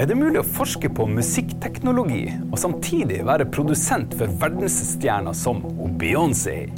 Er 0.00 0.06
det 0.08 0.14
mulig 0.16 0.38
å 0.40 0.48
forske 0.56 0.88
på 0.96 1.04
musikkteknologi 1.12 2.22
og 2.46 2.54
samtidig 2.62 3.18
være 3.28 3.44
produsent 3.52 4.14
for 4.16 4.32
verdensstjerner 4.40 5.36
som 5.36 5.58
Beyoncé? 6.00 6.70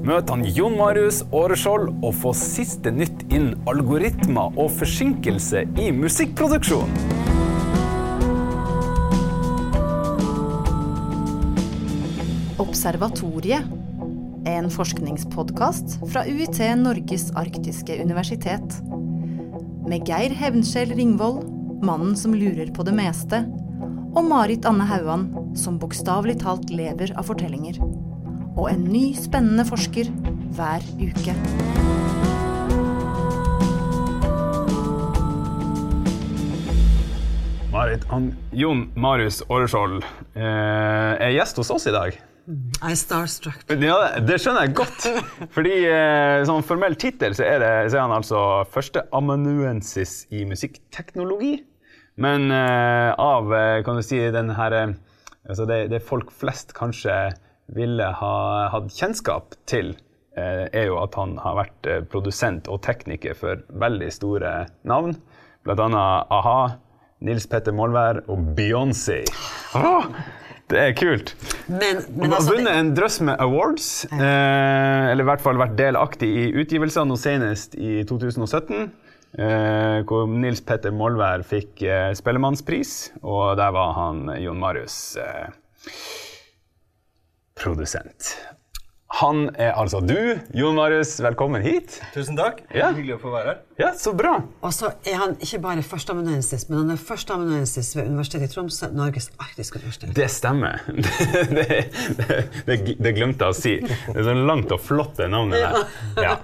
Møt 0.00 0.32
han 0.32 0.46
Jon 0.48 0.78
Marius 0.78 1.18
Åreskjold 1.28 1.90
og 1.92 2.16
få 2.22 2.32
siste 2.32 2.88
nytt 2.88 3.26
innen 3.26 3.68
algoritmer 3.68 4.56
og 4.56 4.72
forsinkelse 4.78 5.66
i 5.76 5.90
musikkproduksjon. 5.92 6.96
Observatoriet. 12.64 13.68
En 14.48 14.72
forskningspodkast 14.72 16.00
fra 16.08 16.24
UiT 16.24 16.64
Norges 16.80 17.28
arktiske 17.36 18.00
universitet. 18.00 18.80
Med 19.84 20.08
Geir 20.08 20.32
Hevnskjell 20.40 20.96
Ringvold, 20.96 21.51
mannen 21.82 22.16
som 22.16 22.34
lurer 22.34 22.70
på 22.74 22.84
det 22.86 22.94
meste, 22.96 23.42
og 24.12 24.24
Marit 24.28 24.66
Anne 24.68 24.86
Hauan, 24.86 25.26
som 25.56 25.78
bokstavelig 25.80 26.38
talt 26.42 26.70
lever 26.72 27.14
av 27.18 27.26
fortellinger. 27.30 27.78
Og 28.56 28.66
en 28.70 28.84
ny, 28.84 29.12
spennende 29.16 29.64
forsker 29.68 30.10
hver 30.56 30.84
uke. 31.00 31.36
Marit, 37.72 38.04
han, 38.12 38.28
Jon 38.52 38.84
Marius 39.00 39.40
Åreskjold 39.48 40.02
eh, 40.36 40.44
er 41.16 41.32
gjest 41.32 41.56
hos 41.62 41.72
oss 41.72 41.88
i 41.88 41.94
dag. 41.94 42.20
I 42.82 42.94
starstruck. 42.98 43.64
Ja, 43.70 44.18
det 44.20 44.40
skjønner 44.42 44.66
jeg 44.66 44.74
godt. 44.76 45.06
Fordi 45.54 45.74
eh, 45.88 46.42
sånn 46.48 46.64
formell 46.66 46.98
tittel 47.00 47.36
så 47.38 47.46
er, 47.46 47.64
så 47.88 47.96
er 47.96 48.04
han 48.04 48.16
altså 48.18 48.40
førsteamanuensis 48.74 50.26
i 50.34 50.44
musikkteknologi. 50.50 51.60
Men 52.20 52.50
uh, 52.50 53.14
av 53.16 53.54
eh, 53.54 53.82
kan 53.84 53.96
du 53.96 54.02
si 54.04 54.18
den 54.30 54.52
her 54.52 54.74
eh, 54.76 54.94
altså 55.48 55.64
det, 55.68 55.86
det 55.88 56.02
folk 56.04 56.32
flest 56.36 56.74
kanskje 56.76 57.32
ville 57.72 58.08
ha 58.18 58.34
hatt 58.74 58.92
kjennskap 58.92 59.56
til, 59.70 59.94
uh, 60.36 60.68
er 60.68 60.90
jo 60.90 60.98
at 61.00 61.16
han 61.16 61.38
har 61.40 61.56
vært 61.62 61.90
produsent 62.12 62.68
og 62.68 62.82
tekniker 62.84 63.38
for 63.38 63.64
veldig 63.80 64.10
store 64.12 64.52
navn. 64.88 65.16
Annet 65.62 66.28
a-ha, 66.34 66.60
Nils 67.22 67.46
Petter 67.48 67.72
Molvær 67.72 68.24
og 68.26 68.48
Beyoncé. 68.58 69.22
Åh, 69.78 70.08
det 70.72 70.80
er 70.80 70.94
kult. 70.96 71.34
Men, 71.68 72.00
Han 72.00 72.32
har 72.32 72.38
altså, 72.38 72.56
vunnet 72.56 72.78
en 72.80 72.90
drøss 72.96 73.20
med 73.26 73.40
awards, 73.44 73.88
eh, 74.08 75.10
eller 75.12 75.24
i 75.24 75.28
hvert 75.28 75.44
fall 75.44 75.60
vært 75.60 75.76
delaktig 75.78 76.28
i 76.28 76.46
utgivelsene, 76.62 77.10
nå 77.10 77.18
senest 77.20 77.76
i 77.76 78.02
2017. 78.08 78.88
Eh, 79.32 79.98
hvor 80.04 80.26
Nils 80.28 80.60
Petter 80.60 80.92
Molvær 80.92 81.40
fikk 81.48 81.80
eh, 81.88 82.10
Spellemannspris, 82.16 83.14
og 83.24 83.56
der 83.56 83.72
var 83.72 83.94
han 83.96 84.26
Jon 84.36 84.60
Marius 84.60 85.16
eh, 85.16 85.48
produsent. 87.56 88.34
Han 89.22 89.44
er 89.54 89.76
altså 89.78 90.00
du, 90.02 90.16
Jon 90.58 90.74
Marius. 90.74 91.12
Velkommen 91.22 91.62
hit. 91.62 92.00
Tusen 92.10 92.34
takk. 92.34 92.64
Ja. 92.74 92.88
Hyggelig 92.90 93.20
å 93.20 93.22
få 93.22 93.30
være 93.30 93.52
her. 93.52 93.60
Ja, 93.78 93.90
så 93.94 94.10
bra. 94.18 94.32
og 94.42 94.72
så 94.74 94.90
er 95.06 95.20
han 95.20 95.36
ikke 95.42 95.60
bare 95.62 95.84
førsteamanuensis, 95.86 96.64
men 96.68 96.80
han 96.80 96.90
er 96.96 96.98
førsteamanuensis 96.98 97.92
ved 97.94 98.08
Universitetet 98.10 98.50
i 98.50 98.54
Tromsø, 98.56 98.88
Norges 98.96 99.30
arktiske 99.38 99.78
universitet. 99.78 100.10
Det 100.18 100.26
stemmer. 100.30 100.82
Det, 101.52 101.66
det, 102.18 102.36
det, 102.66 102.76
det 102.98 103.12
glemte 103.14 103.46
jeg 103.46 103.54
å 103.54 103.56
si. 103.56 103.72
Det 103.82 104.16
er 104.16 104.26
så 104.26 104.34
langt 104.34 104.72
og 104.74 104.80
flott 104.82 105.14
det 105.20 105.28
navnet 105.30 105.62
der. 105.62 105.94
Ja. 106.24 106.34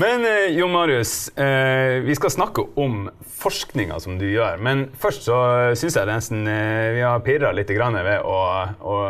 Men 0.00 0.24
eh, 0.28 0.54
Jon 0.56 0.72
Marius, 0.72 1.14
eh, 1.36 2.00
vi 2.06 2.16
skal 2.16 2.32
snakke 2.32 2.64
om 2.80 3.06
forskninga 3.42 4.00
som 4.02 4.16
du 4.20 4.26
gjør. 4.30 4.60
Men 4.62 4.86
først 5.02 5.28
så 5.28 5.38
syns 5.78 5.98
jeg 5.98 6.08
nesten 6.08 6.46
eh, 6.48 6.92
vi 6.96 7.04
har 7.04 7.22
pirra 7.26 7.52
litt 7.56 7.72
grann 7.76 7.98
ved 8.00 8.24
å, 8.24 8.40
å, 8.80 9.00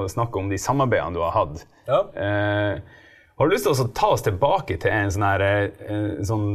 å 0.00 0.06
snakke 0.10 0.42
om 0.42 0.50
de 0.50 0.58
samarbeidene 0.62 1.18
du 1.18 1.22
har 1.22 1.36
hatt. 1.38 1.66
Ja. 1.88 2.04
Eh, 2.12 2.78
har 3.38 3.46
du 3.48 3.54
lyst 3.54 3.64
til 3.68 3.72
å 3.72 3.88
ta 3.96 4.12
oss 4.12 4.24
tilbake 4.26 4.76
til 4.82 4.92
en 4.92 5.12
sånn 5.14 5.24
her 5.24 5.44
eh, 5.48 6.20
sånn 6.26 6.48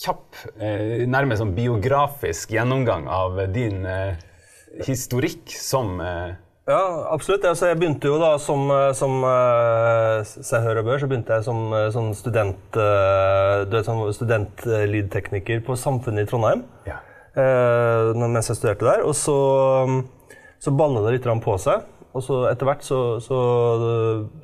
kjapp, 0.00 0.38
eh, 0.58 1.02
nærmest 1.10 1.42
sånn 1.42 1.56
biografisk 1.56 2.54
gjennomgang 2.54 3.08
av 3.10 3.38
din 3.54 3.84
eh, 3.86 4.14
historikk 4.86 5.52
som 5.54 6.00
eh, 6.00 6.38
Ja, 6.70 6.80
absolutt. 7.10 7.44
Altså, 7.48 7.70
jeg 7.70 7.80
begynte 7.80 8.10
jo 8.10 8.18
da 8.20 8.32
som, 8.38 8.68
eh, 8.70 8.90
som 8.96 9.20
seg 10.24 10.66
hør 10.66 10.82
og 10.82 10.90
bør, 10.90 11.02
så 11.02 11.10
begynte 11.10 11.38
jeg 11.38 11.46
som 11.46 11.62
eh, 11.74 11.88
sånn 11.94 12.10
student, 12.16 12.80
sånn 13.86 14.02
studentlydtekniker 14.16 15.64
på 15.66 15.78
Samfunnet 15.78 16.26
i 16.26 16.30
Trondheim. 16.30 16.66
ja. 16.88 17.00
mens 18.14 18.50
jeg 18.50 18.58
studerte 18.58 18.86
der. 18.86 19.04
Og 19.06 19.14
så, 19.18 19.38
så 20.62 20.74
balla 20.74 21.04
det 21.06 21.18
litt 21.18 21.28
på 21.44 21.58
seg. 21.62 21.86
Og 22.10 22.24
så 22.26 22.42
etter 22.50 22.66
hvert 22.66 22.82
så, 22.82 23.20
så, 23.22 23.38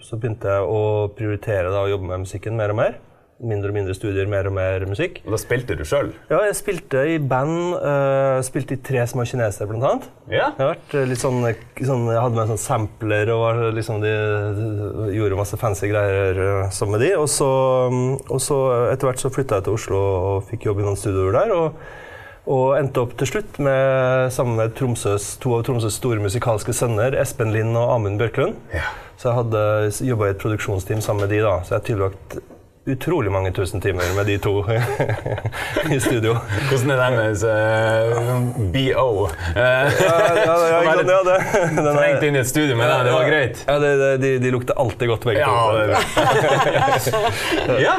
så 0.05 0.21
begynte 0.21 0.53
jeg 0.53 0.71
å 0.71 1.11
prioritere 1.17 1.73
da, 1.73 1.83
å 1.83 1.91
jobbe 1.91 2.13
med 2.13 2.27
musikken 2.27 2.59
mer 2.59 2.75
og 2.75 2.81
mer. 2.83 3.03
Mindre 3.37 3.69
og 3.69 3.77
mindre 3.77 3.93
studier, 3.93 4.25
mer 4.33 4.47
og 4.49 4.55
mer 4.57 4.87
musikk. 4.89 5.19
Og 5.27 5.35
da 5.35 5.39
spilte 5.43 5.75
du 5.77 5.83
sjøl? 5.85 6.09
Ja, 6.31 6.39
jeg 6.47 6.55
spilte 6.57 7.03
i 7.05 7.19
band. 7.21 7.75
Uh, 7.83 8.39
spilte 8.47 8.79
i 8.79 8.81
Tre 8.87 9.03
små 9.11 9.27
kinesere, 9.29 9.69
blant 9.69 9.85
annet. 9.85 10.07
Yeah. 10.31 10.55
Jeg, 10.57 10.71
vært 10.71 10.97
eh, 10.97 11.05
litt 11.11 11.21
sånn, 11.21 11.43
sånn, 11.77 12.07
jeg 12.15 12.23
hadde 12.23 12.39
med 12.39 12.55
sånn 12.55 12.63
sampler 12.63 13.35
og 13.35 13.43
var 13.43 13.61
liksom 13.77 14.01
de, 14.01 14.15
de 14.57 15.11
gjorde 15.19 15.43
masse 15.43 15.61
fancy 15.61 15.91
greier 15.93 16.41
eh, 16.47 16.73
sammen 16.73 16.97
med 16.97 17.05
de. 17.05 17.13
Og 17.21 17.29
så, 17.29 17.51
mm, 17.93 18.09
og 18.25 18.41
så 18.47 18.63
etter 18.95 19.11
hvert 19.11 19.21
så 19.27 19.33
flytta 19.35 19.61
jeg 19.61 19.69
til 19.69 19.77
Oslo 19.77 20.01
og 20.17 20.49
fikk 20.49 20.71
jobb 20.71 20.81
i 20.81 20.89
noen 20.89 21.01
studioer 21.03 21.37
der. 21.37 21.57
Og, 21.59 22.06
og 22.47 22.77
endte 22.79 23.03
opp 23.03 23.17
til 23.19 23.31
slutt 23.31 23.59
med, 23.63 24.31
sammen 24.35 24.59
med 24.61 24.75
Tromsøs, 24.79 25.33
to 25.43 25.57
av 25.57 25.65
Tromsøs 25.67 25.99
store 25.99 26.23
musikalske 26.23 26.75
sønner, 26.77 27.17
Espen 27.19 27.51
Lind 27.55 27.75
og 27.75 27.91
Amund 27.97 28.21
Bjørklund. 28.23 28.55
Ja. 28.75 28.87
Så 29.19 29.31
jeg 29.31 29.39
hadde 29.41 29.63
jobba 30.07 30.29
i 30.29 30.35
et 30.35 30.43
produksjonsteam 30.43 31.03
sammen 31.03 31.27
med 31.27 31.35
de 31.35 31.43
da. 31.43 31.57
Så 31.67 31.77
jeg 31.77 31.89
tilbrakt 31.91 32.39
utrolig 32.87 33.33
mange 33.35 33.51
tusen 33.53 33.81
timer 33.83 34.05
med 34.17 34.27
de 34.31 34.37
to 34.39 34.53
i 35.95 35.99
studio. 36.01 36.37
Hvordan 36.71 36.93
er 36.95 37.01
den 37.03 37.15
uh, 37.43 38.47
BO? 38.75 39.07
Uh, 39.27 39.57
Ja, 39.57 39.87
ja, 39.97 40.55
ja, 40.71 40.79
ja, 40.87 40.95
det, 41.01 41.07
den 41.07 41.87
er- 41.87 41.97
Trengt 41.97 42.23
inn 42.29 42.37
i 42.37 42.41
et 42.43 42.49
studio 42.51 42.77
med 42.79 42.87
den, 42.91 43.07
det 43.09 43.15
var 43.17 43.27
greit? 43.29 43.63
Ja, 43.67 43.79
det, 43.83 43.91
det, 44.01 44.11
de, 44.23 44.31
de 44.45 44.53
lukter 44.55 44.79
alltid 44.79 45.09
godt, 45.11 45.25
begge 45.27 45.41
Ja, 45.43 45.47
to. 45.67 45.77
det 47.67 47.83
ja. 47.83 47.97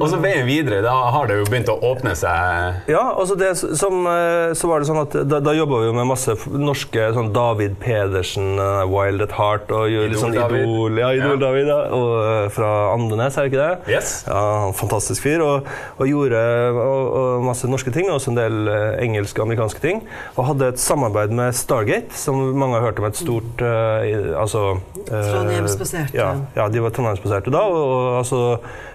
Og 0.00 0.06
så 0.12 0.18
veien 0.22 0.46
videre, 0.48 0.82
da 0.84 0.92
har 1.14 1.28
det 1.30 1.38
jo 1.40 1.46
begynt 1.48 1.70
å 1.72 1.78
åpne 1.90 2.12
seg 2.18 2.90
Ja, 2.92 3.02
altså 3.16 3.36
det 3.40 3.52
som, 3.60 4.02
eh, 4.10 4.52
så 4.58 4.68
var 4.70 4.82
det 4.82 4.88
sånn 4.90 5.00
at 5.02 5.16
Da, 5.28 5.40
da 5.44 5.54
jobba 5.56 5.80
vi 5.82 5.88
jo 5.90 5.94
med 5.96 6.08
masse 6.10 6.36
norske 6.52 7.08
sånn 7.16 7.32
David 7.36 7.76
Pedersen, 7.82 8.54
eh, 8.60 8.84
Wild 8.90 9.24
at 9.26 9.34
Heart 9.38 9.72
og 9.76 9.88
litt 9.90 10.18
sånn 10.20 10.34
Idol-David. 10.36 11.00
Ja, 11.00 11.12
Idol 11.16 11.36
Ja. 11.36 11.40
David, 11.46 11.66
ja, 11.72 11.80
og 11.96 12.12
eh, 12.20 12.48
fra 12.56 12.70
Andenes, 12.94 13.36
er 13.40 13.46
det 13.46 13.52
ikke 13.54 13.62
det? 13.64 13.94
Yes. 13.96 14.14
Ja, 14.26 14.72
fantastisk 14.76 15.22
fyr. 15.22 15.42
Og, 15.44 15.68
og 15.96 16.10
gjorde 16.10 16.40
og, 16.72 17.02
og 17.20 17.44
masse 17.46 17.68
norske 17.70 17.92
ting, 17.94 18.08
og 18.10 18.18
også 18.18 18.32
en 18.32 18.38
del 18.38 18.70
eh, 18.72 18.98
engelske 19.04 19.40
og 19.40 19.46
amerikanske 19.46 19.82
ting. 19.82 20.02
Og 20.34 20.48
hadde 20.50 20.72
et 20.72 20.82
samarbeid 20.82 21.34
med 21.36 21.54
Stargate, 21.56 22.14
som 22.16 22.40
mange 22.58 22.78
har 22.78 22.88
hørt 22.88 23.00
om 23.02 23.08
et 23.08 23.18
stort 23.18 23.62
uh, 23.62 24.34
altså, 24.40 24.64
uh, 25.06 25.12
Trondheimsbaserte. 25.12 26.16
Ja, 26.16 26.32
ja, 26.56 26.68
de 26.72 26.82
var 26.82 26.94
trondheimsbaserte 26.96 27.54
da. 27.54 27.62
Og, 27.70 27.82
og 27.86 28.18
altså, 28.20 28.42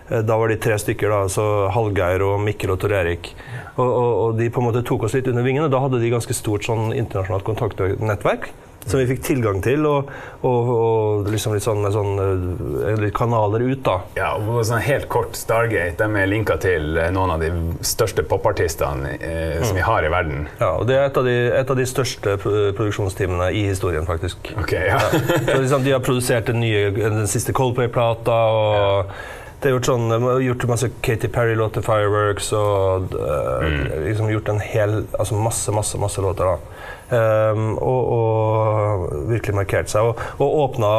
eh, 0.10 0.24
da 0.28 0.38
var 0.40 0.52
de 0.52 0.60
tre 0.62 0.78
stykker, 0.82 1.12
da, 1.12 1.24
altså 1.30 1.48
Hallgeir 1.76 2.26
og 2.28 2.42
Mikkel 2.44 2.76
og 2.76 2.82
Tor 2.84 2.96
Erik. 3.00 3.34
Og, 3.78 3.88
og, 3.88 4.12
og 4.26 4.42
de 4.42 4.50
på 4.52 4.62
en 4.62 4.70
måte 4.70 4.84
tok 4.88 5.08
oss 5.08 5.16
litt 5.18 5.30
under 5.32 5.48
vingene. 5.48 5.72
da 5.72 5.80
hadde 5.84 6.02
de 6.02 6.12
ganske 6.12 6.36
stort 6.36 6.68
sånn 6.68 6.92
internasjonalt 6.92 7.48
kontaktnettverk. 7.48 8.52
Som 8.88 8.98
vi 9.00 9.06
fikk 9.12 9.22
tilgang 9.24 9.60
til, 9.62 9.84
og, 9.86 10.08
og, 10.42 10.70
og 10.74 11.28
liksom 11.30 11.54
litt 11.54 11.64
sånn, 11.64 11.84
sånn 11.94 13.12
kanaler 13.16 13.62
ut, 13.68 13.84
da. 13.86 14.00
Ja, 14.18 14.32
og 14.42 14.64
sånn 14.66 14.82
Helt 14.82 15.06
kort, 15.12 15.36
Stargate 15.38 16.02
de 16.02 16.18
er 16.24 16.30
linka 16.32 16.56
til 16.62 16.98
eh, 16.98 17.12
noen 17.14 17.36
av 17.36 17.44
de 17.44 17.52
største 17.86 18.24
popartistene 18.28 19.14
eh, 19.20 19.60
som 19.64 19.78
vi 19.78 19.84
har 19.86 20.08
i 20.08 20.10
verden. 20.12 20.48
Ja, 20.60 20.72
og 20.80 20.88
Det 20.90 20.98
er 20.98 21.06
et 21.12 21.20
av 21.22 21.28
de, 21.30 21.36
et 21.62 21.74
av 21.76 21.78
de 21.78 21.86
største 21.90 22.38
pro- 22.42 22.72
produksjonsteamene 22.78 23.52
i 23.54 23.68
historien, 23.70 24.08
faktisk. 24.10 24.50
Ok, 24.58 24.74
ja. 24.74 24.98
Så 25.12 25.60
liksom, 25.62 25.86
de 25.86 25.94
har 25.94 26.02
produsert 26.06 26.50
den, 26.50 26.60
nye, 26.66 26.90
den 26.98 27.28
siste 27.30 27.54
Coldplay-plata. 27.58 28.40
og 28.52 29.14
det 29.62 29.70
er 29.70 29.76
gjort, 29.76 29.90
sånn, 29.92 30.14
gjort 30.42 30.64
masse 30.72 30.88
Katy 31.06 31.30
Perry-låter, 31.34 31.84
Fireworks, 31.86 32.48
og 32.58 33.14
eh, 33.14 33.68
liksom 34.08 34.32
gjort 34.32 34.50
en 34.50 34.62
hel, 34.64 34.96
altså 35.20 35.38
masse, 35.38 35.74
masse, 35.76 36.00
masse 36.02 36.24
låter. 36.24 36.50
da. 36.50 36.88
Um, 37.12 37.76
og, 37.76 38.02
og 38.16 39.28
virkelig 39.30 39.58
markert 39.60 39.92
seg. 39.92 40.10
Og, 40.10 40.22
og 40.42 40.58
åpna 40.64 40.92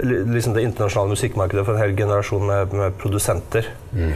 liksom 0.00 0.54
det 0.54 0.62
internasjonale 0.62 1.12
musikkmarkedet 1.12 1.64
for 1.66 1.76
en 1.76 1.82
hel 1.82 1.92
generasjon 1.96 2.46
med, 2.46 2.72
med 2.72 2.96
produsenter 3.00 3.68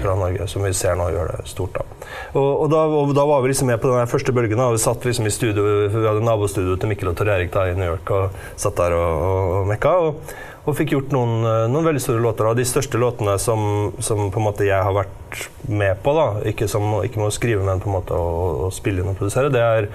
fra 0.03 0.15
Norge, 0.17 0.47
som 0.49 0.65
vi 0.65 0.73
ser 0.75 0.97
nå 0.97 1.11
gjør 1.13 1.35
det 1.35 1.45
stort. 1.51 1.77
da. 1.77 1.85
Og, 2.33 2.49
og, 2.49 2.67
da, 2.73 2.83
og 2.87 3.13
da 3.17 3.27
var 3.29 3.45
vi 3.45 3.53
liksom 3.53 3.69
med 3.71 3.81
på 3.83 3.93
den 3.93 4.11
første 4.11 4.33
bølgen. 4.33 4.59
da, 4.59 4.71
Vi 4.73 4.81
satt 4.81 5.05
liksom 5.05 5.29
i 5.29 5.35
studio, 5.35 5.67
vi 5.93 6.07
hadde 6.07 6.25
nabostudio 6.25 6.79
til 6.81 6.93
Mikkel 6.93 7.13
og 7.13 7.17
Tor 7.19 7.31
Erik 7.35 7.53
da, 7.55 7.69
i 7.69 7.77
New 7.77 7.89
York, 7.93 8.11
og 8.11 8.37
satt 8.57 8.81
der 8.81 8.97
og, 8.97 9.23
og, 9.29 9.63
mekka. 9.69 9.95
Og, 10.09 10.37
og 10.67 10.75
fikk 10.75 10.97
gjort 10.97 11.13
noen, 11.15 11.39
eh, 11.47 11.69
noen 11.71 11.87
veldig 11.87 12.03
store 12.03 12.25
låter. 12.25 12.49
Og 12.49 12.59
de 12.59 12.67
største 12.67 12.99
låtene 12.99 13.37
som, 13.43 13.93
som 14.03 14.31
på 14.33 14.41
en 14.41 14.49
måte 14.49 14.67
jeg 14.67 14.81
har 14.83 14.97
vært 14.97 15.49
med 15.69 16.01
på, 16.03 16.17
da, 16.17 16.29
ikke, 16.51 16.71
som, 16.71 16.89
ikke 17.05 17.21
med 17.21 17.31
å 17.31 17.37
skrive, 17.37 17.67
men 17.67 17.83
på 17.83 17.93
en 17.93 17.99
måte 18.01 18.17
å, 18.17 18.67
å 18.67 18.73
spille 18.75 19.05
inn 19.05 19.13
og 19.13 19.21
produsere, 19.21 19.53
det 19.53 19.63
er 19.63 19.91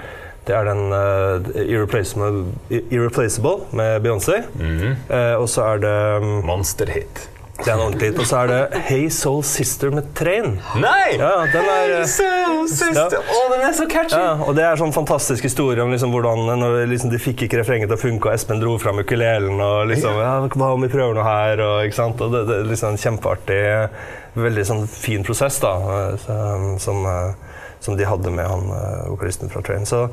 Det 0.48 0.56
er 0.58 0.66
den 0.66 0.88
uh, 0.90 1.52
Irreplaceable, 1.62 2.46
Irreplaceable 2.90 3.68
med 3.78 4.02
Beyoncé. 4.02 4.42
Eh, 5.10 5.36
og 5.38 5.50
så 5.50 5.68
er 5.76 5.84
det 5.84 5.98
um, 6.18 6.32
Monsterhit. 6.48 7.28
Det 7.62 7.70
er 7.70 7.76
en 7.76 7.82
ordentlig 7.82 8.08
hit. 8.10 8.20
Og 8.20 8.26
så 8.26 8.38
er 8.42 8.48
det 8.50 8.80
Hey 8.88 9.10
Soul 9.14 9.44
Sister 9.46 9.92
med 9.94 10.08
Train. 10.18 10.56
Nei! 10.82 11.18
Ja, 11.20 11.44
den 11.54 11.68
er 11.70 11.92
hey 12.00 12.08
Soul 12.10 12.66
Sister! 12.70 13.14
Ja. 13.14 13.22
Oh, 13.36 13.52
den 13.54 13.68
er 13.68 13.76
så 13.78 13.86
catchy! 13.92 14.18
ja, 14.18 14.32
og 14.42 14.56
det 14.58 14.66
er 14.66 14.82
sånn 14.82 14.94
fantastisk 14.96 15.46
historie 15.46 15.84
om 15.84 15.94
liksom 15.94 16.14
hvordan 16.16 16.42
når 16.64 16.80
liksom, 16.90 17.14
de 17.14 17.22
fikk 17.22 17.46
ikke 17.46 17.62
refrenget 17.62 17.92
til 17.92 18.00
å 18.00 18.02
funke, 18.02 18.32
og 18.32 18.34
Espen 18.34 18.64
dro 18.64 18.80
fram 18.82 19.04
ukulelen 19.04 19.62
og 19.62 19.92
liksom 19.92 20.18
ja, 20.18 20.34
Hva 20.48 20.72
om 20.74 20.88
vi 20.88 20.90
prøver 20.90 21.14
noe 21.18 21.28
her? 21.28 21.62
Og, 21.68 21.86
ikke 21.86 22.00
sant? 22.00 22.26
og 22.26 22.34
det, 22.34 22.48
det 22.50 22.58
er 22.64 22.68
liksom 22.72 22.96
en 22.96 23.02
kjempeartig, 23.06 23.62
veldig 24.42 24.68
sånn 24.72 24.86
fin 24.90 25.28
prosess 25.28 25.62
da, 25.62 25.76
eh, 26.10 26.68
som, 26.82 27.06
som, 27.82 27.98
de 27.98 28.08
hadde 28.08 28.32
med 28.34 28.48
han 28.48 28.72
eh, 28.78 29.04
vokalisten 29.12 29.52
fra 29.52 29.64
Train. 29.66 29.86
Så 29.90 30.08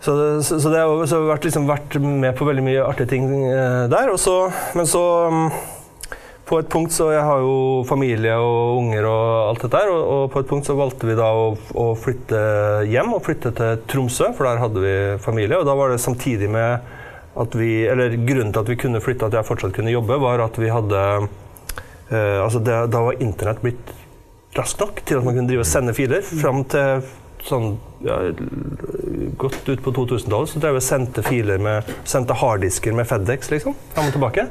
så 0.00 0.12
så 0.44 0.58
så 0.60 0.70
det 0.70 0.82
har 0.82 0.92
vi 0.92 1.28
vært, 1.30 1.46
liksom, 1.48 1.64
vært 1.66 1.96
med 2.02 2.36
på 2.36 2.46
veldig 2.46 2.64
mye 2.66 2.84
artige 2.84 3.14
ting 3.14 3.30
eh, 3.48 3.86
der. 3.92 4.12
Og 4.12 4.20
så, 4.20 4.36
men 4.76 4.88
så 4.88 5.02
mm, 5.32 5.48
på 6.46 6.60
et 6.60 6.68
punkt 6.70 6.94
så 6.94 7.08
Jeg 7.10 7.24
har 7.26 7.40
jo 7.42 7.82
familie 7.88 8.36
og 8.38 8.76
unger 8.78 9.08
og 9.10 9.24
alt 9.48 9.64
dette 9.64 9.80
der, 9.80 9.90
og, 9.90 10.02
og 10.14 10.28
på 10.34 10.42
et 10.42 10.50
punkt 10.52 10.68
så 10.68 10.76
valgte 10.78 11.08
vi 11.08 11.16
da 11.18 11.32
å, 11.34 11.48
å 11.74 11.88
flytte 11.98 12.42
hjem 12.86 13.16
og 13.16 13.24
flytte 13.26 13.50
til 13.56 13.82
Tromsø, 13.90 14.30
for 14.36 14.46
der 14.46 14.62
hadde 14.62 14.84
vi 14.84 14.94
familie. 15.22 15.58
Og 15.58 15.66
da 15.66 15.74
var 15.78 15.90
det 15.90 16.02
samtidig 16.04 16.50
med 16.52 16.94
at 17.36 17.52
vi 17.52 17.84
Eller 17.84 18.14
grunnen 18.16 18.52
til 18.52 18.62
at 18.62 18.70
vi 18.70 18.78
kunne 18.80 19.02
flytte, 19.04 19.26
at 19.26 19.34
jeg 19.36 19.44
fortsatt 19.44 19.74
kunne 19.76 19.92
jobbe, 19.92 20.16
var 20.22 20.40
at 20.44 20.56
vi 20.56 20.70
hadde 20.72 21.02
eh, 22.08 22.38
Altså 22.40 22.62
det, 22.64 22.78
da 22.94 23.02
var 23.10 23.20
internett 23.20 23.60
blitt 23.64 23.92
raskt 24.58 24.82
nok 24.82 25.04
til 25.06 25.20
at 25.20 25.26
man 25.26 25.36
kunne 25.36 25.50
drive 25.50 25.64
og 25.64 25.70
sende 25.70 25.94
filer. 25.96 26.24
Fram 26.26 26.64
til 26.72 27.06
sånn 27.46 27.76
ja, 28.04 28.16
godt 29.38 29.68
ut 29.68 29.82
på 29.84 29.92
2000-tallet 29.94 30.50
så 30.50 30.62
drev 30.62 30.78
jeg 30.78 30.86
sendte 30.86 31.22
filer 31.26 31.60
med 31.62 31.92
Sendte 32.08 32.36
harddisker 32.40 32.96
med 32.96 33.08
Fedex, 33.08 33.52
liksom. 33.52 33.76
Fram 33.94 34.08
og 34.10 34.16
tilbake. 34.16 34.48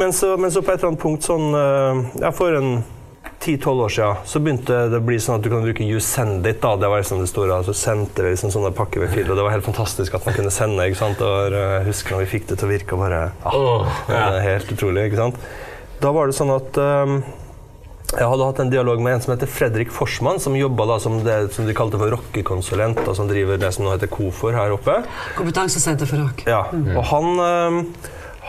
Men 0.00 0.14
så, 0.16 0.36
men 0.40 0.52
så 0.52 0.62
på 0.64 0.72
et 0.72 0.80
eller 0.80 0.94
annet 0.94 1.02
punkt 1.02 1.26
sånn 1.26 1.52
eh, 1.56 2.24
Ja, 2.24 2.32
for 2.34 2.56
en 2.56 2.80
10-12 3.40 3.82
år 3.84 3.92
siden 3.94 4.24
så 4.28 4.40
begynte 4.42 4.78
det 4.92 4.98
å 5.00 5.04
bli 5.04 5.16
sånn 5.20 5.38
at 5.38 5.44
du 5.44 5.48
kan 5.52 5.64
bruke 5.64 5.84
YouSendIt. 5.84 6.60
da, 6.60 6.74
Det 6.80 6.90
var 6.92 7.00
liksom 7.00 7.22
det 7.22 7.30
store, 7.30 7.56
altså 7.56 7.74
sendte 7.76 8.24
vi 8.24 8.34
liksom 8.34 8.52
sånne 8.52 8.72
pakker 8.76 9.04
med 9.04 9.12
filer, 9.14 9.32
og 9.32 9.40
det 9.40 9.46
var 9.46 9.54
helt 9.54 9.68
fantastisk 9.68 10.16
at 10.16 10.28
man 10.28 10.36
kunne 10.36 10.52
sende. 10.52 10.86
ikke 10.88 11.00
sant, 11.00 11.24
og 11.24 11.56
eh, 11.56 11.76
Jeg 11.78 11.88
husker 11.88 12.16
når 12.16 12.24
vi 12.24 12.30
fikk 12.36 12.48
det 12.50 12.60
til 12.60 12.68
å 12.68 12.72
virke, 12.74 12.96
og 12.96 13.04
bare 13.04 13.22
ah, 13.48 14.00
ja. 14.12 14.24
helt 14.44 14.72
utrolig. 14.76 15.08
ikke 15.08 15.22
sant? 15.22 15.40
Da 16.00 16.12
var 16.16 16.28
det 16.28 16.36
sånn 16.36 16.52
at 16.52 16.80
ehm, 16.80 17.18
jeg 18.10 18.26
hadde 18.26 18.46
hatt 18.46 18.60
en 18.64 18.70
dialog 18.72 19.02
med 19.02 19.14
en 19.14 19.20
som 19.22 19.32
heter 19.36 19.50
Fredrik 19.50 19.92
Forsmann, 19.94 20.40
som 20.42 20.56
jobba 20.58 20.98
som 21.02 21.20
det 21.22 21.36
som 21.54 21.66
de 21.68 21.74
kalte 21.76 21.98
for 22.00 22.10
rockekonsulent, 22.10 23.04
og 23.06 23.14
som 23.16 23.28
driver 23.30 23.60
det 23.60 23.70
som 23.76 23.86
nå 23.86 23.92
heter 23.94 24.10
KOFOR 24.10 24.56
her 24.56 24.74
oppe. 24.74 24.96
Kompetansesenter 25.38 26.10
for 26.10 26.24
rock. 26.24 26.42
Ja, 26.50 26.64
og 26.72 27.04
han, 27.12 27.28
øhm, 27.44 27.78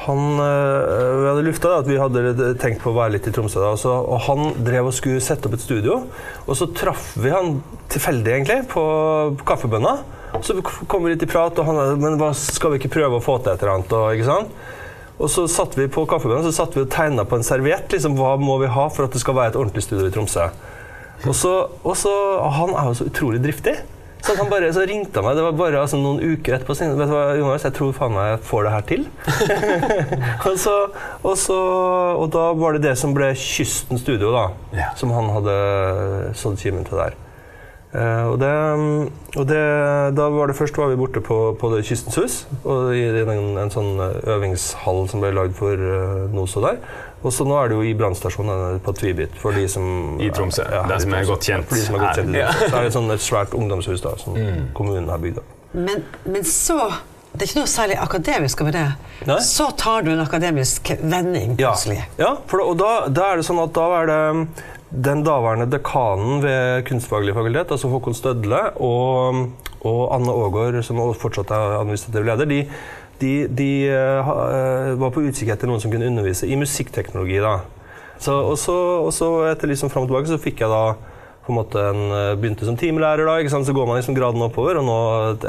han 0.01 0.23
øh, 0.41 1.21
Vi 1.21 1.27
hadde 1.29 1.45
lufta 1.45 1.75
at 1.77 1.89
vi 1.91 1.99
hadde 2.01 2.55
tenkt 2.57 2.81
på 2.81 2.89
å 2.89 2.97
være 2.97 3.19
litt 3.19 3.29
i 3.29 3.35
Tromsø. 3.35 3.61
Da, 3.61 3.75
og, 3.75 3.79
så, 3.83 3.93
og 4.01 4.25
han 4.25 4.57
drev 4.65 4.89
og 4.89 4.97
skulle 4.97 5.21
sette 5.21 5.45
opp 5.45 5.59
et 5.59 5.65
studio. 5.67 6.01
Og 6.47 6.57
så 6.57 6.71
traff 6.73 7.13
vi 7.21 7.29
han 7.29 7.59
tilfeldig, 7.93 8.33
egentlig, 8.39 8.59
på, 8.73 8.83
på 9.37 9.49
Kaffebønna. 9.53 9.99
Så 10.41 10.57
kom 10.63 11.05
vi 11.05 11.13
litt 11.13 11.27
i 11.27 11.29
prat, 11.29 11.59
og 11.59 11.69
han 11.69 12.01
Men 12.01 12.17
hva, 12.17 12.33
skal 12.33 12.73
vi 12.73 12.81
ikke 12.81 12.95
prøve 12.97 13.19
å 13.19 13.23
få 13.23 13.37
til 13.43 13.53
et 13.53 13.61
eller 13.61 13.77
annet? 13.77 13.93
Og, 13.93 14.15
ikke 14.17 14.31
sant? 14.31 14.61
Og 15.21 15.29
så 15.29 15.45
satt 15.51 15.77
vi 15.77 15.85
på 15.91 16.03
kaffebønna 16.09 16.43
så 16.47 16.53
satt 16.63 16.75
vi 16.75 16.83
og 16.83 16.91
tegna 16.93 17.25
på 17.27 17.37
en 17.37 17.45
serviett. 17.45 17.87
Liksom, 17.93 18.17
hva 18.17 18.33
må 18.41 18.57
vi 18.63 18.71
ha 18.73 18.87
for 18.89 19.05
at 19.05 19.15
det 19.15 19.21
skal 19.21 19.37
være 19.37 19.53
et 19.53 19.59
ordentlig 19.61 19.85
studio 19.85 20.09
i 20.09 20.13
Tromsø? 20.13 20.49
Og 21.29 21.35
så, 21.37 21.51
og 21.85 21.97
så, 21.97 22.11
Han 22.57 22.73
er 22.73 22.87
jo 22.89 22.97
så 22.97 23.09
utrolig 23.11 23.41
driftig. 23.43 23.75
Så, 24.21 24.35
han 24.37 24.49
bare, 24.51 24.69
så 24.73 24.83
ringte 24.85 25.17
han 25.17 25.25
meg 25.25 25.37
det 25.39 25.43
var 25.47 25.55
bare 25.57 25.79
altså, 25.81 25.97
noen 25.97 26.21
uker 26.21 26.57
etterpå. 26.57 26.75
Så, 26.77 26.89
vet 26.97 27.09
du 27.09 27.13
hva, 27.13 27.23
Jonas, 27.39 27.65
jeg 27.65 27.73
tror 27.77 27.95
faen 27.97 28.13
meg 28.13 28.29
jeg 28.35 28.43
får 28.49 28.67
det 28.67 28.73
her 28.75 28.85
til. 28.91 29.07
og, 30.49 30.55
så, 30.61 30.75
og, 31.23 31.33
så, 31.41 31.57
og 32.21 32.27
da 32.33 32.45
var 32.57 32.77
det 32.77 32.83
det 32.85 32.95
som 33.01 33.15
ble 33.17 33.31
Kysten 33.37 34.01
studio, 34.01 34.33
da. 34.35 34.45
Ja. 34.77 34.91
Som 34.97 35.13
han 35.17 35.29
hadde 35.33 35.57
sådd 36.37 36.61
kimen 36.61 36.85
til 36.85 37.01
der. 37.01 37.17
Eh, 37.91 38.23
og 38.31 38.37
det, 38.39 38.49
og 39.35 39.47
det, 39.49 39.61
da 40.15 40.27
var 40.31 40.47
det 40.47 40.55
først 40.55 40.77
var 40.79 40.87
vi 40.93 40.95
borte 40.99 41.19
på, 41.23 41.37
på 41.59 41.71
det 41.73 41.81
Kystens 41.89 42.15
hus, 42.21 42.35
og 42.63 42.93
i 42.95 43.01
en, 43.19 43.57
en 43.59 43.73
sånn 43.73 43.99
øvingshall 44.31 45.01
som 45.11 45.23
ble 45.23 45.33
lagd 45.35 45.57
for 45.59 45.75
uh, 45.75 46.29
NOSO 46.31 46.63
der. 46.63 46.79
Og 47.21 47.29
så 47.35 47.45
nå 47.45 47.53
er 47.59 47.69
det 47.69 47.75
jo 47.77 47.83
i 47.85 47.91
brannstasjonen 47.99 48.79
på 48.81 48.93
Tvibit, 48.97 49.35
for 49.37 49.53
de 49.53 49.67
som 49.69 50.17
I 50.23 50.31
Tromsø, 50.33 50.63
Ja, 50.71 50.85
den 50.89 51.03
som 51.03 51.13
er 51.19 51.27
godt 51.29 51.45
kjent 51.51 51.67
Ja, 51.67 51.69
For 51.69 51.77
de 51.77 51.83
som 51.85 51.95
er 51.99 52.01
godt 52.07 52.17
kjent 52.21 52.39
Ja. 52.39 52.47
Så 52.63 52.71
er 52.79 52.87
det 52.87 52.93
sånn 52.97 53.11
et 53.13 53.21
svært 53.27 53.53
ungdomshus 53.59 54.01
da, 54.07 54.15
som 54.23 54.33
Mm. 54.39 54.71
kommunen 54.73 55.09
har 55.11 55.19
bygd. 55.21 55.43
Men, 55.75 56.01
men 56.25 56.43
så 56.47 56.79
Det 57.31 57.45
er 57.45 57.47
ikke 57.51 57.61
noe 57.61 57.69
særlig 57.71 57.95
akademisk 58.03 58.59
over 58.65 58.73
det. 58.75 58.87
Nei. 59.29 59.37
Så 59.45 59.69
tar 59.79 60.01
du 60.03 60.09
en 60.11 60.19
akademisk 60.19 60.89
vending 60.99 61.53
Ja, 61.61 61.69
plutselig. 61.75 62.01
ja 62.19 62.33
for 62.49 62.57
da, 62.59 62.65
og 62.71 62.79
da, 62.81 62.89
da 63.21 63.27
er 63.31 63.39
det 63.39 63.45
sånn 63.47 63.61
at 63.63 63.71
da 63.77 63.85
er 64.01 64.09
det 64.09 64.17
um, 64.35 64.41
den 64.91 65.23
daværende 65.23 65.69
dekanen 65.71 66.41
ved 66.43 66.83
Kunstfaglig 66.87 67.33
fakultet, 67.33 67.71
altså 67.71 67.87
Håkon 67.87 68.13
Stødle, 68.13 68.63
og, 68.75 69.45
og 69.87 70.01
Anne 70.15 70.33
Aagaard, 70.33 70.81
som 70.83 70.99
fortsatt 71.15 71.53
er 71.55 71.77
administrativ 71.79 72.25
leder, 72.27 72.45
de, 72.45 72.65
de, 73.21 73.31
de 73.47 73.69
uh, 73.87 74.99
var 74.99 75.13
på 75.13 75.23
utkikk 75.23 75.53
etter 75.53 75.69
noen 75.69 75.81
som 75.83 75.93
kunne 75.93 76.09
undervise 76.11 76.47
i 76.47 76.59
musikkteknologi. 76.59 77.39
da. 77.39 77.59
Så, 78.19 78.35
og, 78.35 78.57
så, 78.59 78.75
og 79.07 79.13
så 79.15 79.31
etter 79.49 79.71
liksom 79.71 79.89
fram 79.89 80.05
og 80.05 80.11
tilbake 80.11 80.29
så 80.29 80.41
fikk 80.41 80.61
jeg 80.61 80.69
da 80.69 80.83
på 81.41 81.49
en 81.49 81.57
måte 81.57 81.81
en, 81.81 82.03
eh, 82.13 82.35
begynte 82.37 82.67
som 82.67 82.77
timelærer. 82.77 83.25
da, 83.25 83.39
ikke 83.41 83.49
sant? 83.49 83.65
Så 83.65 83.73
går 83.73 83.87
man 83.89 83.97
liksom 83.97 84.13
graden 84.13 84.45
oppover, 84.45 84.77
og 84.77 84.85
nå 84.85 84.97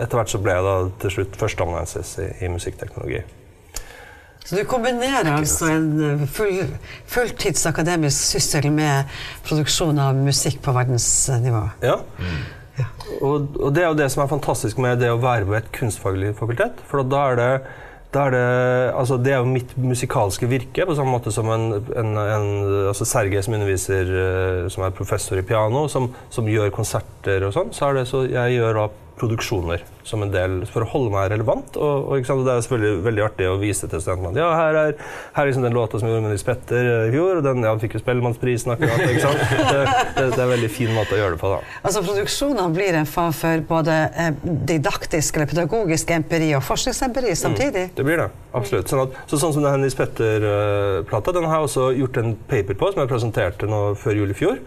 etter 0.00 0.16
hvert 0.16 0.32
så 0.32 0.40
ble 0.40 0.56
jeg 0.56 0.64
da 0.64 0.76
til 1.04 1.16
slutt 1.18 1.36
førsteamanuensis 1.36 2.14
i, 2.24 2.30
i 2.46 2.48
musikkteknologi. 2.48 3.20
Så 4.44 4.58
du 4.58 4.64
kombinerer 4.68 5.30
altså 5.32 5.68
en 5.70 5.86
eh, 6.02 6.24
full, 6.30 6.64
fulltids 7.10 7.62
akademisk 7.70 8.34
syssel 8.34 8.68
med 8.74 9.12
produksjon 9.46 10.00
av 10.02 10.18
musikk 10.18 10.58
på 10.64 10.74
verdensnivå. 10.74 11.62
Ja. 11.84 12.00
Og, 13.20 13.54
og 13.60 13.70
det 13.74 13.84
er 13.84 13.90
jo 13.90 14.00
det 14.00 14.08
som 14.12 14.24
er 14.24 14.32
fantastisk 14.32 14.80
med 14.82 15.00
det 15.02 15.12
å 15.12 15.20
være 15.22 15.46
ved 15.48 15.62
et 15.62 15.72
kunstfaglig 15.76 16.34
fakultet. 16.38 16.80
For 16.88 17.04
da 17.06 17.22
er 17.30 17.38
det, 17.38 17.50
da 18.12 18.26
er 18.26 18.34
det, 18.34 18.46
altså 18.98 19.18
det 19.22 19.34
er 19.34 19.44
jo 19.44 19.52
mitt 19.52 19.76
musikalske 19.78 20.48
virke, 20.50 20.86
på 20.88 20.96
samme 20.98 21.14
måte 21.14 21.32
som 21.34 21.48
en, 21.52 21.68
en, 21.94 22.12
en 22.18 22.48
altså 22.90 23.06
Sergej 23.08 23.44
som 23.46 23.56
underviser, 23.58 24.10
eh, 24.24 24.66
som 24.72 24.86
er 24.88 24.96
professor 24.96 25.38
i 25.38 25.46
piano, 25.46 25.86
som, 25.92 26.10
som 26.34 26.50
gjør 26.50 26.74
konserter 26.74 27.46
og 27.46 27.54
sånn. 27.54 27.72
Så 27.76 27.88
er 27.88 28.00
det 28.00 28.08
så 28.10 28.26
jeg 28.26 28.58
gjør 28.58 28.80
da 28.80 28.90
produksjoner 29.20 29.82
som 30.06 30.22
en 30.24 30.30
del 30.32 30.54
for 30.66 30.82
å 30.82 30.88
holde 30.90 31.12
meg 31.14 31.28
relevant. 31.30 31.76
Og, 31.78 32.08
og, 32.10 32.30
og 32.32 32.40
det 32.46 32.54
er 32.56 32.62
selvfølgelig 32.64 33.02
veldig 33.04 33.24
artig 33.26 33.46
å 33.50 33.58
vise 33.60 33.86
til 33.90 34.00
studentene 34.02 34.40
ja, 34.42 34.48
her 34.58 34.78
er, 34.80 34.94
her 35.36 35.42
er 35.44 35.50
liksom 35.50 35.66
den 35.66 35.76
låta 35.76 36.00
som 36.00 36.08
gjorde 36.10 36.24
med 36.24 36.32
Nils 36.34 36.44
Petter 36.46 36.88
eh, 36.88 37.04
i 37.10 37.12
fjor, 37.14 37.38
og 37.38 37.46
den 37.46 37.62
ja, 37.66 37.74
fikk 37.82 37.98
jo 37.98 38.02
Spellemannsprisen 38.02 38.74
akkurat. 38.74 39.04
ikke 39.06 39.22
sant? 39.22 39.44
Det, 39.52 39.84
det, 40.16 40.24
det 40.24 40.40
er 40.40 40.44
en 40.46 40.52
veldig 40.54 40.70
fin 40.74 40.90
måte 40.96 41.14
å 41.14 41.20
gjøre 41.20 41.36
det 41.36 41.42
på, 41.44 41.52
da. 41.54 41.60
Altså 41.86 42.02
Produksjonene 42.08 42.74
blir 42.74 42.98
en 42.98 43.08
fag 43.08 43.32
for 43.38 43.64
både 43.70 43.98
eh, 44.24 44.32
didaktisk 44.72 45.38
eller 45.38 45.52
pedagogisk 45.52 46.10
empiri 46.16 46.50
og 46.58 46.64
forskningsempiri 46.66 47.36
samtidig. 47.38 47.88
Det 47.96 48.06
blir 48.06 48.24
det. 48.24 48.28
Absolutt. 48.52 48.90
Sånn, 48.90 49.06
at, 49.06 49.22
så 49.30 49.38
sånn 49.40 49.54
som 49.54 49.64
den 49.64 49.84
Nils 49.86 49.96
Petter-plata, 49.96 51.32
den 51.36 51.46
har 51.48 51.60
jeg 51.60 51.68
også 51.70 51.88
gjort 51.96 52.18
en 52.20 52.34
paper 52.50 52.76
på, 52.78 52.90
som 52.92 53.02
jeg 53.04 53.10
presenterte 53.12 53.68
nå 53.70 53.82
før 54.00 54.18
jul 54.22 54.32
i 54.34 54.36
fjor. 54.36 54.58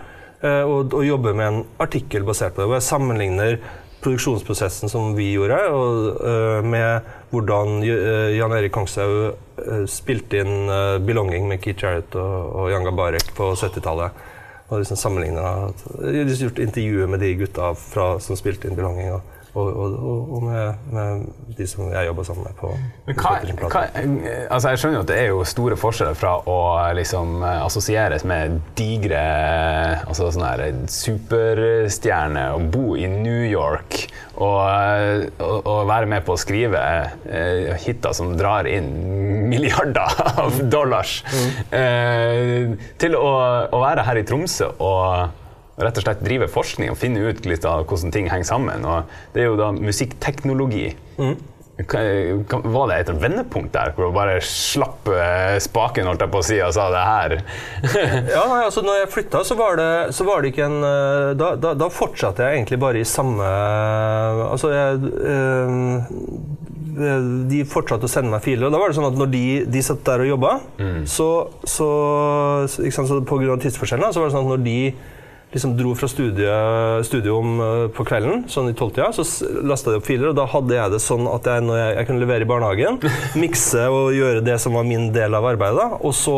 eh, 0.42 0.62
Og, 0.64 0.94
og 0.96 1.06
jobber 1.06 1.36
med 1.38 1.48
en 1.52 1.60
artikkel 1.84 2.26
basert 2.28 2.56
på 2.56 2.64
det, 2.64 2.70
hvor 2.72 2.80
jeg 2.80 2.88
sammenligner 2.90 3.60
produksjonsprosessen 4.06 4.92
som 4.92 5.14
vi 5.18 5.32
gjorde, 5.34 5.58
og, 5.74 6.22
eh, 6.22 6.62
med 6.66 7.10
hvordan 7.32 7.82
eh, 7.84 8.38
Jan 8.38 8.54
Erik 8.54 8.74
Kongshaug 8.76 9.18
eh, 9.34 9.84
spilte 9.90 10.44
inn 10.44 10.70
'Belonging' 11.06 11.50
med 11.50 11.62
Keith 11.64 11.84
Jarrett 11.84 12.16
og, 12.16 12.56
og 12.56 12.72
Jan 12.72 12.86
Gabarek 12.86 13.34
på 13.36 13.52
70-tallet. 13.54 14.24
Og 14.70 14.82
liksom 14.82 14.98
Jeg 16.02 16.26
gjort 16.42 16.60
intervjuer 16.60 17.08
med 17.08 17.20
de 17.22 17.36
gutta 17.38 17.74
fra, 17.78 18.20
som 18.20 18.38
spilte 18.38 18.70
inn 18.70 18.78
'Belonging'. 18.78 19.14
Og, 19.14 19.35
og, 19.56 19.68
og, 19.80 20.34
og, 20.36 20.44
med, 20.44 20.90
med 20.92 21.26
de 21.58 21.68
som 21.68 21.88
jeg 21.92 22.10
jobber 22.10 22.28
sammen 22.28 22.48
med 22.50 22.58
på 22.60 22.72
Men 23.08 23.20
hva, 23.22 23.34
hva, 23.72 23.84
altså 24.52 24.74
jeg 24.74 24.82
skjønner 24.82 24.98
jo 24.98 25.04
at 25.06 25.12
det 25.12 25.20
er 25.22 25.30
jo 25.32 25.46
store 25.48 25.78
forskjeller 25.80 26.18
fra 26.20 26.34
å 26.52 26.58
liksom 26.98 27.40
eh, 27.40 27.64
assosieres 27.64 28.26
med 28.28 28.60
digre 28.76 29.24
altså 30.04 30.32
sånne 30.36 30.52
her 30.52 30.82
superstjerner 30.92 32.58
og 32.58 32.68
bo 32.74 32.98
i 33.00 33.08
New 33.12 33.46
York 33.48 34.06
og, 34.36 34.60
eh, 34.68 35.26
og, 35.40 35.86
være 35.88 36.10
med 36.12 36.26
på 36.28 36.36
å 36.36 36.40
skrive 36.40 36.82
uh, 36.82 37.72
hiter 37.80 38.16
som 38.16 38.34
drar 38.36 38.68
inn 38.68 38.90
milliarder 39.52 40.20
av 40.42 40.60
dollars, 40.72 41.22
eh, 41.72 42.74
til 43.00 43.16
å, 43.16 43.32
å 43.72 43.82
være 43.84 44.06
her 44.08 44.20
i 44.20 44.26
Tromsø 44.28 44.72
og 44.84 45.45
rett 45.78 45.98
og 46.00 46.06
slett 46.06 46.22
drive 46.24 46.48
forskning 46.52 46.94
og 46.94 46.98
finne 47.02 47.26
ut 47.28 47.44
litt 47.50 47.66
av 47.68 47.84
hvordan 47.90 48.14
ting 48.16 48.30
henger 48.32 48.48
sammen. 48.48 48.86
Og 48.88 49.12
det 49.36 49.44
er 49.44 49.50
jo 49.52 49.58
da 49.60 49.72
musikkteknologi. 49.76 50.94
Hva- 51.76 52.62
Var 52.72 52.86
det 52.88 52.98
et 53.02 53.10
vendepunkt 53.20 53.74
der, 53.74 53.90
hvor 53.92 54.08
du 54.08 54.14
bare 54.16 54.38
slapp 54.40 55.10
eh, 55.12 55.58
spaken 55.60 56.08
holdt 56.08 56.22
jeg 56.24 56.32
på 56.32 56.40
å 56.40 56.46
si, 56.48 56.60
og 56.64 56.72
sa 56.72 56.86
det 56.94 57.02
her? 57.04 57.34
Ja, 58.32 58.46
nei, 58.48 58.62
altså 58.64 58.80
når 58.86 59.02
jeg 59.02 59.10
flytta, 59.12 59.42
så 59.44 59.58
var 59.60 59.76
det, 59.82 59.90
så 60.16 60.24
var 60.24 60.40
det 60.46 60.54
ikke 60.54 60.70
en 60.70 60.78
eh, 60.88 61.34
da, 61.36 61.50
da, 61.60 61.74
da 61.76 61.90
fortsatte 61.92 62.48
jeg 62.48 62.62
egentlig 62.62 62.80
bare 62.80 63.02
i 63.04 63.10
samme 63.10 63.44
Altså, 64.46 64.72
jeg 64.72 65.04
øh, 65.28 66.08
De 67.52 67.60
fortsatte 67.68 68.08
å 68.08 68.12
sende 68.14 68.32
meg 68.32 68.46
filer. 68.46 68.70
Og 68.70 68.72
da 68.72 68.80
var 68.80 68.88
det 68.94 68.96
sånn 68.96 69.10
at 69.10 69.20
når 69.20 69.34
de, 69.36 69.44
de 69.76 69.82
satt 69.84 70.06
der 70.08 70.24
og 70.24 70.30
jobba, 70.32 70.54
mm. 70.80 71.02
så, 71.12 71.28
så, 71.68 71.90
sant, 72.72 73.10
så 73.12 73.20
På 73.28 73.36
grunn 73.42 73.52
av 73.58 73.60
tidsforskjellen 73.66 74.16
så 74.16 74.24
var 74.24 74.32
det 74.32 74.38
sånn 74.38 74.48
at 74.48 74.54
når 74.56 74.64
de 74.64 74.78
liksom 75.56 75.76
dro 75.80 75.94
fra 75.96 76.10
studiet, 76.12 77.06
studio 77.08 77.38
om, 77.40 77.54
eh, 77.64 77.88
på 77.96 78.06
kvelden, 78.08 78.44
sånn 78.52 78.70
i 78.70 78.76
tolvtida, 78.76 79.12
så 79.16 79.24
lasta 79.64 79.94
de 79.94 80.02
opp 80.02 80.08
filer, 80.08 80.30
og 80.34 80.36
da 80.36 80.46
hadde 80.52 80.76
jeg 80.76 80.92
det 80.92 81.02
sånn 81.04 81.30
at 81.32 81.48
jeg, 81.48 81.64
når 81.64 81.80
jeg, 81.80 81.96
jeg 81.96 82.10
kunne 82.10 82.24
levere 82.26 82.46
i 82.46 82.50
barnehagen, 82.50 83.00
mikse 83.44 83.88
og 83.88 84.12
gjøre 84.18 84.44
det 84.46 84.60
som 84.62 84.76
var 84.76 84.88
min 84.88 85.10
del 85.16 85.38
av 85.38 85.48
arbeidet, 85.56 85.80
da, 85.80 86.02
og 86.04 86.14
så 86.18 86.38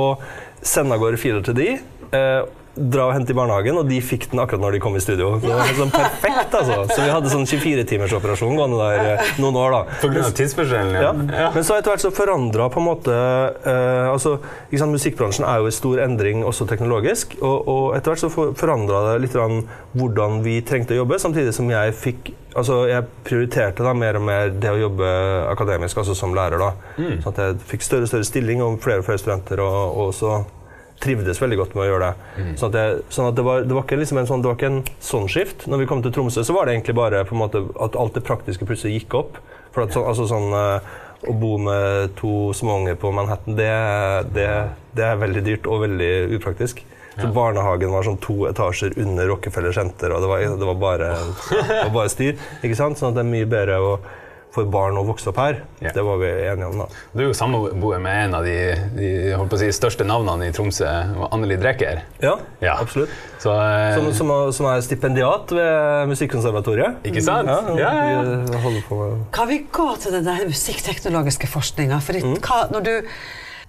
sende 0.61 0.93
av 0.93 1.01
gårde 1.01 1.21
filer 1.21 1.43
til 1.45 1.57
de. 1.57 1.69
Eh, 2.13 2.41
dra 2.77 3.07
og 3.09 3.13
hente 3.15 3.33
i 3.33 3.37
barnehagen, 3.37 3.77
og 3.81 3.89
de 3.89 3.97
fikk 4.03 4.29
den 4.31 4.41
akkurat 4.43 4.61
når 4.63 4.77
de 4.77 4.81
kom 4.83 4.95
i 4.97 5.01
studio. 5.03 5.33
Så 5.41 5.49
det 5.49 5.57
var 5.57 5.73
sånn 5.79 5.93
perfekt, 5.93 6.55
altså. 6.59 6.77
Så 6.91 6.99
vi 7.01 7.09
hadde 7.11 7.31
sånn 7.33 7.47
24-timersoperasjon 7.49 8.57
gående 8.57 8.79
der 8.81 9.11
eh, 9.15 9.31
noen 9.41 9.59
år, 9.59 9.75
da. 9.75 9.99
På 10.01 10.11
grunn 10.11 10.27
av 10.27 10.33
tidsforskjellen? 10.37 10.97
Ja. 11.01 11.51
Men 11.55 11.67
så 11.67 11.77
etter 11.77 11.93
hvert 11.93 12.05
så 12.05 12.13
forandra 12.15 12.69
på 12.73 12.81
en 12.81 12.87
måte 12.87 13.13
eh, 13.17 14.09
altså, 14.11 14.37
ikke 14.69 14.81
sant, 14.83 14.97
Musikkbransjen 14.97 15.47
er 15.49 15.61
jo 15.61 15.69
i 15.69 15.75
stor 15.75 16.01
endring 16.05 16.43
også 16.47 16.67
teknologisk. 16.69 17.37
Og, 17.41 17.57
og 17.67 17.85
etter 17.97 18.13
hvert 18.13 18.25
så 18.25 18.31
for, 18.33 18.57
forandra 18.57 19.03
det 19.11 19.21
litt 19.25 19.37
grann 19.37 19.63
hvordan 19.97 20.41
vi 20.45 20.59
trengte 20.65 20.95
å 20.95 21.01
jobbe, 21.01 21.21
samtidig 21.21 21.55
som 21.57 21.71
jeg 21.73 21.95
fikk 21.97 22.35
Altså, 22.57 22.87
jeg 22.89 23.05
prioriterte 23.21 23.83
da 23.85 23.91
mer 23.93 24.17
og 24.17 24.23
mer 24.25 24.47
det 24.49 24.71
å 24.71 24.79
jobbe 24.79 25.05
akademisk, 25.51 25.99
altså 26.01 26.15
som 26.17 26.31
lærer. 26.33 26.57
da. 26.57 26.71
Sånn 26.97 27.27
at 27.29 27.41
jeg 27.43 27.57
fikk 27.69 27.85
større 27.85 28.07
og 28.07 28.09
større 28.09 28.25
stilling 28.25 28.63
og 28.65 28.79
flere 28.81 29.03
og 29.03 29.05
flere 29.05 29.21
studenter. 29.21 29.61
og, 29.61 29.99
og 30.01 30.15
så 30.17 30.39
trivdes 31.03 31.41
veldig 31.41 31.57
godt 31.59 31.75
med 31.77 31.83
å 31.85 31.87
gjøre 31.91 32.07
det. 32.09 32.45
Sånn 32.59 32.71
at, 32.71 32.77
jeg, 32.79 33.01
sånn 33.13 33.29
at 33.29 33.37
det, 33.37 33.45
var, 33.45 33.65
det, 33.67 33.75
var 33.77 33.85
ikke 33.85 33.99
liksom 34.01 34.21
en 34.21 34.29
sånn, 34.29 34.43
det 34.43 34.49
var 34.49 34.57
ikke 34.57 34.71
en 34.71 34.79
sånn 35.03 35.27
skift. 35.31 35.67
Når 35.69 35.83
vi 35.83 35.89
kom 35.89 36.03
til 36.05 36.13
Tromsø, 36.15 36.43
så 36.47 36.55
var 36.55 36.67
det 36.67 36.77
egentlig 36.77 36.97
bare 36.97 37.23
på 37.27 37.35
en 37.37 37.43
måte 37.43 37.63
at 37.83 37.97
alt 37.99 38.17
det 38.17 38.25
praktiske 38.27 38.67
plutselig 38.67 39.01
gikk 39.01 39.17
opp. 39.19 39.39
For 39.75 39.85
at, 39.85 39.93
så, 39.93 40.05
altså 40.09 40.29
sånn, 40.29 40.49
eh, 40.57 40.95
Å 41.27 41.33
bo 41.33 41.55
med 41.57 42.11
to 42.19 42.51
småunger 42.53 42.93
på 43.01 43.09
Manhattan, 43.09 43.55
det, 43.57 43.71
det, 44.35 44.45
det 44.93 45.05
er 45.07 45.17
veldig 45.17 45.41
dyrt 45.47 45.65
og 45.65 45.81
veldig 45.81 46.11
upraktisk. 46.37 46.83
Så 47.17 47.31
Barnehagen 47.33 47.89
var 47.89 48.05
sånn 48.05 48.19
to 48.21 48.43
etasjer 48.45 48.93
under 49.01 49.25
Rockefeller 49.31 49.73
Center, 49.73 50.13
og 50.13 50.21
det 50.21 50.29
var, 50.29 50.43
det 50.61 50.67
var, 50.69 50.77
bare, 50.77 51.07
var 51.49 51.89
bare 51.95 52.11
styr. 52.13 52.37
ikke 52.61 52.77
sant? 52.77 52.99
Sånn 52.99 53.09
at 53.09 53.17
det 53.17 53.23
er 53.23 53.31
mye 53.31 53.47
bedre 53.49 53.79
å, 53.81 53.95
for 54.57 54.67
barn 54.73 54.97
å 54.99 55.05
vokse 55.07 55.29
opp 55.31 55.37
her. 55.39 55.61
Ja. 55.85 55.93
Det 55.95 56.03
var 56.03 56.17
vi 56.21 56.27
enige 56.49 56.67
om. 56.67 56.81
da. 56.83 56.87
Du 57.13 57.21
er 57.23 57.27
jo 57.29 57.37
samboer 57.37 58.01
med 58.03 58.19
en 58.25 58.35
av 58.39 58.43
de, 58.47 58.55
de 58.97 59.09
holdt 59.37 59.51
på 59.53 59.59
å 59.59 59.61
si, 59.61 59.69
største 59.77 60.05
navnene 60.09 60.49
i 60.49 60.53
Tromsø, 60.57 60.89
Anneli 61.31 61.57
Drecker. 61.61 62.01
Ja, 62.25 62.35
Ja. 62.65 62.75
absolutt. 62.81 63.13
Så, 63.37 63.53
uh, 63.53 63.93
Som, 63.95 64.11
som, 64.17 64.31
som 64.57 64.65
er 64.73 64.81
stipendiat 64.81 65.51
ved 65.53 66.09
Musikkonservatoriet. 66.09 67.03
Ikke 67.05 67.21
sant? 67.21 67.47
Ja, 67.47 67.59
Ja, 67.77 67.91
ja, 67.93 68.13
ja. 68.17 68.37
Vi 68.49 68.61
holder 68.63 68.85
på 68.89 68.97
med 69.03 69.25
Kan 69.37 69.47
vi 69.51 69.59
gå 69.71 69.87
til 70.01 70.17
den 70.17 70.25
der 70.25 70.45
musikkteknologiske 70.49 71.47
forskninga? 71.53 71.99
For 72.01 72.17
Mm. 72.17 72.39
hva, 72.41 72.63
når 72.73 72.83
du 72.87 72.93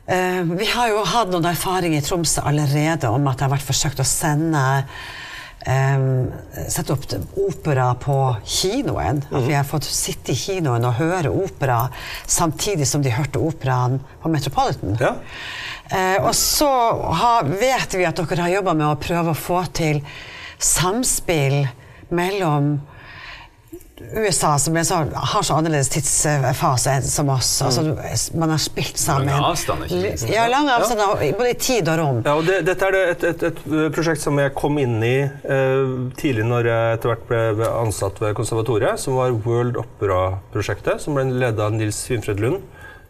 eh, 0.09 0.43
Vi 0.57 0.67
har 0.73 0.89
jo 0.89 1.03
hatt 1.05 1.29
noen 1.29 1.45
erfaring 1.51 1.95
i 1.99 2.01
Tromsø 2.01 2.41
allerede 2.49 3.11
om 3.13 3.29
at 3.29 3.37
det 3.39 3.45
har 3.47 3.53
vært 3.59 3.69
forsøkt 3.69 4.01
å 4.01 4.07
sende 4.09 4.65
Sette 5.59 6.95
opp 6.95 7.03
opera 7.37 7.89
på 7.99 8.17
kinoen. 8.47 9.25
At 9.31 9.43
vi 9.45 9.57
har 9.57 9.67
fått 9.67 9.89
sitte 9.91 10.33
i 10.33 10.39
kinoen 10.39 10.87
og 10.87 11.01
høre 11.01 11.33
opera 11.35 11.81
samtidig 12.27 12.87
som 12.89 13.03
de 13.03 13.13
hørte 13.13 13.43
operaen 13.43 13.99
på 14.23 14.31
Metropolitan. 14.33 14.95
Ja. 15.03 15.17
Eh, 15.91 16.19
og 16.23 16.35
så 16.37 16.69
har, 17.21 17.49
vet 17.49 17.97
vi 17.97 18.07
at 18.07 18.21
dere 18.21 18.45
har 18.45 18.55
jobba 18.59 18.75
med 18.77 18.87
å 18.91 19.01
prøve 19.01 19.33
å 19.33 19.39
få 19.39 19.63
til 19.77 20.03
samspill 20.59 21.63
mellom 22.15 22.77
USA, 24.01 24.55
som 24.59 24.77
er 24.79 24.87
så, 24.87 25.01
har 25.13 25.43
så 25.43 25.57
annerledes 25.59 25.91
tidsfase 25.93 26.95
som 27.09 27.29
oss. 27.35 27.51
Altså, 27.63 27.83
man 28.39 28.53
har 28.55 28.61
spilt 28.63 28.99
sammen. 28.99 29.29
Lange 29.31 29.51
avstander, 29.53 29.91
ikke 29.91 30.03
minst. 30.05 30.31
Ja, 30.33 30.47
lange 30.51 30.75
avstander, 30.75 31.19
både 31.39 31.51
i 31.51 31.59
tid 31.59 31.91
og 31.91 32.01
rom. 32.01 32.23
Ja, 32.27 32.37
og 32.39 32.47
det, 32.49 32.61
dette 32.69 32.89
er 32.89 32.99
et, 33.01 33.27
et, 33.33 33.45
et 33.51 33.61
prosjekt 33.95 34.23
som 34.23 34.39
jeg 34.41 34.55
kom 34.59 34.79
inn 34.81 34.99
i 35.05 35.17
eh, 35.27 35.93
tidlig 36.19 36.47
når 36.49 36.71
jeg 36.71 36.99
etter 36.99 37.13
hvert 37.13 37.29
ble, 37.29 37.69
ansatt 37.69 38.21
ved 38.23 38.35
konservatoriet, 38.39 39.01
som 39.03 39.19
var 39.19 39.37
World 39.47 39.79
Opera-prosjektet, 39.83 41.03
som 41.05 41.19
ble 41.19 41.29
ledet 41.33 41.63
av 41.65 41.75
Nils 41.75 42.01
Finfred 42.09 42.43
Lund, 42.43 42.61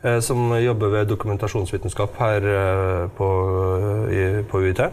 eh, 0.02 0.20
som 0.24 0.52
jobber 0.58 0.94
ved 0.94 1.10
dokumentasjonsvitenskap 1.12 2.16
her 2.22 2.48
eh, 2.54 3.02
på, 3.18 3.28
i, 4.14 4.24
på 4.48 4.62
UiT, 4.64 4.86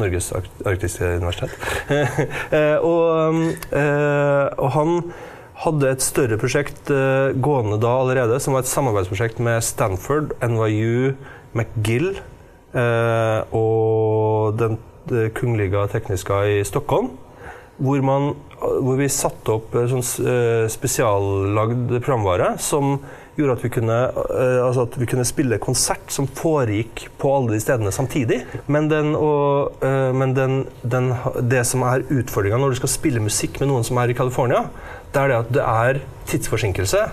Norges 0.00 0.32
arktiske 0.36 1.16
universitet. 1.18 1.58
Eh, 2.52 2.76
og, 2.84 3.36
eh, 3.72 4.48
og 4.60 4.72
han 4.74 4.98
hadde 5.60 5.90
et 5.92 6.04
større 6.04 6.38
prosjekt 6.40 6.90
uh, 6.92 7.32
gående 7.44 7.78
da 7.82 7.92
allerede, 8.00 8.38
som 8.42 8.56
var 8.56 8.64
et 8.64 8.70
samarbeidsprosjekt 8.70 9.42
med 9.44 9.62
Stanford, 9.64 10.32
NYU, 10.42 11.12
McGill 11.52 12.14
uh, 12.74 13.42
og 13.54 14.56
Den 14.60 14.78
uh, 15.12 15.28
Kungliga 15.36 15.86
Tekniska 15.92 16.44
i 16.48 16.62
Stockholm. 16.66 17.12
Hvor, 17.82 18.02
man, 18.04 18.32
hvor 18.60 18.98
vi 19.00 19.08
satte 19.10 19.56
opp 19.56 19.72
sånn 19.90 20.04
spesiallagd 20.70 21.96
programvare 22.04 22.52
som 22.62 22.98
gjorde 23.36 23.56
at 23.56 23.64
vi, 23.64 23.70
kunne, 23.72 23.98
eh, 24.12 24.58
altså 24.66 24.84
at 24.86 24.98
vi 25.00 25.08
kunne 25.08 25.24
spille 25.24 25.60
konsert 25.62 26.12
som 26.12 26.28
foregikk 26.28 27.06
på 27.20 27.32
alle 27.36 27.54
de 27.54 27.62
stedene 27.64 27.92
samtidig. 27.94 28.42
Men, 28.66 28.90
den, 28.92 29.14
og, 29.16 29.78
eh, 29.84 30.10
men 30.16 30.34
den, 30.36 30.58
den, 30.82 31.12
det 31.48 31.64
som 31.68 31.84
er 31.88 32.04
utfordringa 32.12 32.60
når 32.60 32.74
du 32.74 32.82
skal 32.82 32.92
spille 32.92 33.24
musikk 33.24 33.60
med 33.62 33.72
noen 33.72 33.86
som 33.88 34.00
er 34.02 34.12
i 34.12 34.16
California, 34.18 34.66
det 35.12 35.22
er 35.22 35.32
det 35.32 35.38
at 35.40 35.52
det 35.56 35.68
er 35.68 36.02
tidsforsinkelse. 36.28 37.04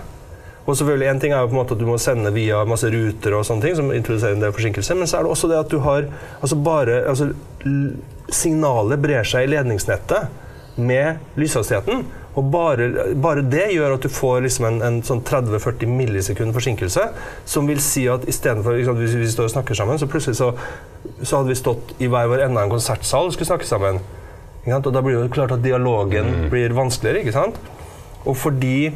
Og 0.68 0.76
selvfølgelig 0.76 1.08
En 1.08 1.20
ting 1.20 1.32
er 1.32 1.40
jo 1.40 1.48
på 1.48 1.56
en 1.56 1.62
måte 1.62 1.74
at 1.74 1.80
du 1.80 1.88
må 1.88 1.96
sende 1.98 2.30
via 2.34 2.60
masse 2.68 2.90
ruter, 2.92 3.34
og 3.34 3.46
sånne 3.48 3.64
ting, 3.64 3.78
som 3.78 3.88
introduserer 3.94 4.36
en 4.36 4.44
del 4.44 4.52
forsinkelse, 4.54 4.94
men 4.94 5.08
så 5.08 5.18
er 5.18 5.24
det 5.24 5.32
også 5.32 5.48
det 5.50 5.58
at 5.58 5.72
du 5.72 5.80
har 5.82 6.06
altså 6.40 6.60
bare, 6.60 7.00
altså, 7.08 7.32
Signalet 8.30 9.00
brer 9.02 9.26
seg 9.26 9.48
i 9.48 9.50
ledningsnettet 9.50 10.76
med 10.78 11.18
lyshastigheten. 11.40 12.04
Og 12.38 12.46
bare, 12.52 12.86
bare 13.18 13.42
det 13.42 13.72
gjør 13.74 13.96
at 13.96 14.04
du 14.06 14.12
får 14.12 14.44
liksom 14.44 14.68
en, 14.68 14.78
en 14.86 15.00
sånn 15.06 15.22
30-40 15.26 15.90
millisekund 15.90 16.54
forsinkelse. 16.54 17.08
Som 17.48 17.66
vil 17.70 17.82
si 17.82 18.06
at 18.12 18.28
istedenfor 18.30 18.78
liksom, 18.78 19.00
Hvis 19.02 19.18
vi 19.18 19.32
står 19.32 19.50
og 19.50 19.54
snakker 19.56 19.78
sammen, 19.78 19.98
så 19.98 20.08
plutselig 20.10 20.38
så, 20.38 20.52
så 21.22 21.40
hadde 21.40 21.50
vi 21.50 21.58
stått 21.58 21.94
i 21.98 22.10
hver 22.10 22.30
vår 22.30 22.46
ende 22.46 22.60
av 22.60 22.68
en 22.68 22.76
konsertsal 22.76 23.28
og 23.28 23.34
skulle 23.34 23.50
snakke 23.50 23.68
sammen. 23.68 24.00
Og 24.70 24.90
da 24.92 25.02
blir 25.02 25.18
det 25.18 25.34
klart 25.34 25.54
at 25.56 25.64
dialogen 25.64 26.50
blir 26.52 26.76
vanskeligere. 26.76 27.24
ikke 27.24 27.38
sant? 27.38 27.58
Og 28.28 28.36
fordi 28.36 28.92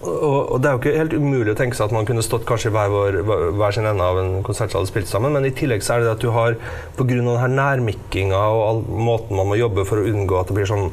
og, 0.00 0.52
og 0.54 0.60
Det 0.62 0.68
er 0.68 0.74
jo 0.74 0.78
ikke 0.80 0.98
helt 1.00 1.14
umulig 1.18 1.52
å 1.52 1.58
tenke 1.58 1.76
seg 1.76 1.88
at 1.88 1.94
man 1.94 2.06
kunne 2.08 2.22
stått 2.22 2.46
kanskje 2.48 2.70
i 2.70 2.74
hver, 2.74 2.92
vår, 2.92 3.16
hver 3.58 3.74
sin 3.74 3.88
ende 3.90 4.06
av 4.06 4.20
en 4.20 4.36
konsertsal 4.46 4.86
og 4.86 4.90
spilt 4.90 5.10
sammen, 5.10 5.34
men 5.34 5.48
i 5.48 5.52
tillegg 5.56 5.82
så 5.84 5.96
er 5.96 6.02
det 6.02 6.06
det 6.06 6.12
at 6.14 6.22
du 6.22 6.30
har 6.34 6.56
pga. 6.96 7.48
nærmikkinga 7.50 8.38
og 8.38 8.62
all 8.68 8.84
måten 8.86 9.36
man 9.36 9.50
må 9.50 9.58
jobbe 9.58 9.84
for 9.88 10.00
å 10.00 10.06
unngå 10.06 10.38
at 10.38 10.48
det 10.48 10.56
blir 10.60 10.70
sånn 10.70 10.92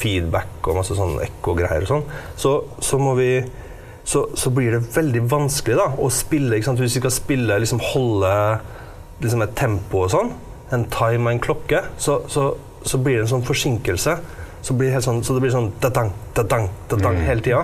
feedback 0.00 0.68
og 0.68 0.80
masse 0.80 0.96
sånn 0.96 1.18
ekkogreier 1.24 1.84
og 1.86 1.90
sånn, 1.90 2.06
så, 2.40 2.54
så 2.82 3.00
må 3.00 3.14
vi 3.18 3.32
så, 4.10 4.24
så 4.34 4.50
blir 4.50 4.74
det 4.74 4.86
veldig 4.94 5.22
vanskelig 5.30 5.76
da, 5.78 5.86
å 6.00 6.08
spille. 6.10 6.58
Hvis 6.58 6.96
vi 6.96 7.02
skal 7.02 7.12
spille, 7.14 7.58
liksom 7.62 7.82
holde 7.92 8.32
liksom 9.20 9.44
et 9.44 9.52
tempo 9.58 10.06
og 10.06 10.12
sånn, 10.14 10.32
en 10.74 10.86
time 10.90 11.28
og 11.28 11.34
en 11.34 11.42
klokke, 11.44 11.82
så, 12.00 12.22
så, 12.32 12.48
så 12.82 12.98
blir 13.02 13.20
det 13.20 13.26
en 13.26 13.34
sånn 13.36 13.46
forsinkelse. 13.46 14.16
Så, 14.60 14.74
blir 14.76 14.90
det 14.90 14.98
helt 14.98 15.06
sånn, 15.06 15.22
så 15.24 15.36
det 15.36 15.44
blir 15.44 15.54
sånn 15.54 15.70
da-dang, 15.82 16.10
da-dang, 16.36 16.66
da-dang 16.90 17.20
hele 17.24 17.44
tida. 17.44 17.62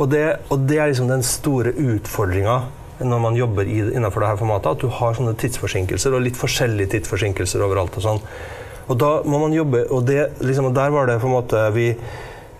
Og 0.00 0.10
det, 0.12 0.24
og 0.52 0.68
det 0.68 0.78
er 0.78 0.92
liksom 0.92 1.10
den 1.10 1.24
store 1.26 1.72
utfordringa 1.72 2.60
når 3.00 3.20
man 3.22 3.36
jobber 3.36 3.68
i, 3.68 3.78
innenfor 3.96 4.22
det 4.22 4.30
her 4.30 4.40
formatet, 4.40 4.76
at 4.76 4.82
du 4.84 4.92
har 4.92 5.16
sånne 5.16 5.32
tidsforsinkelser, 5.40 6.14
og 6.14 6.24
litt 6.24 6.36
forskjellige 6.36 6.98
tidsforsinkelser 6.98 7.64
overalt. 7.64 7.96
Og 7.96 8.04
sånn. 8.04 8.20
Og 8.90 8.98
da 8.98 9.10
må 9.22 9.38
man 9.38 9.54
jobbe, 9.54 9.84
og, 9.94 10.02
det, 10.08 10.32
liksom, 10.42 10.72
der 10.74 10.90
var 10.90 11.06
det 11.06 11.20
på 11.22 11.28
en 11.30 11.36
måte 11.36 11.62
vi 11.76 11.92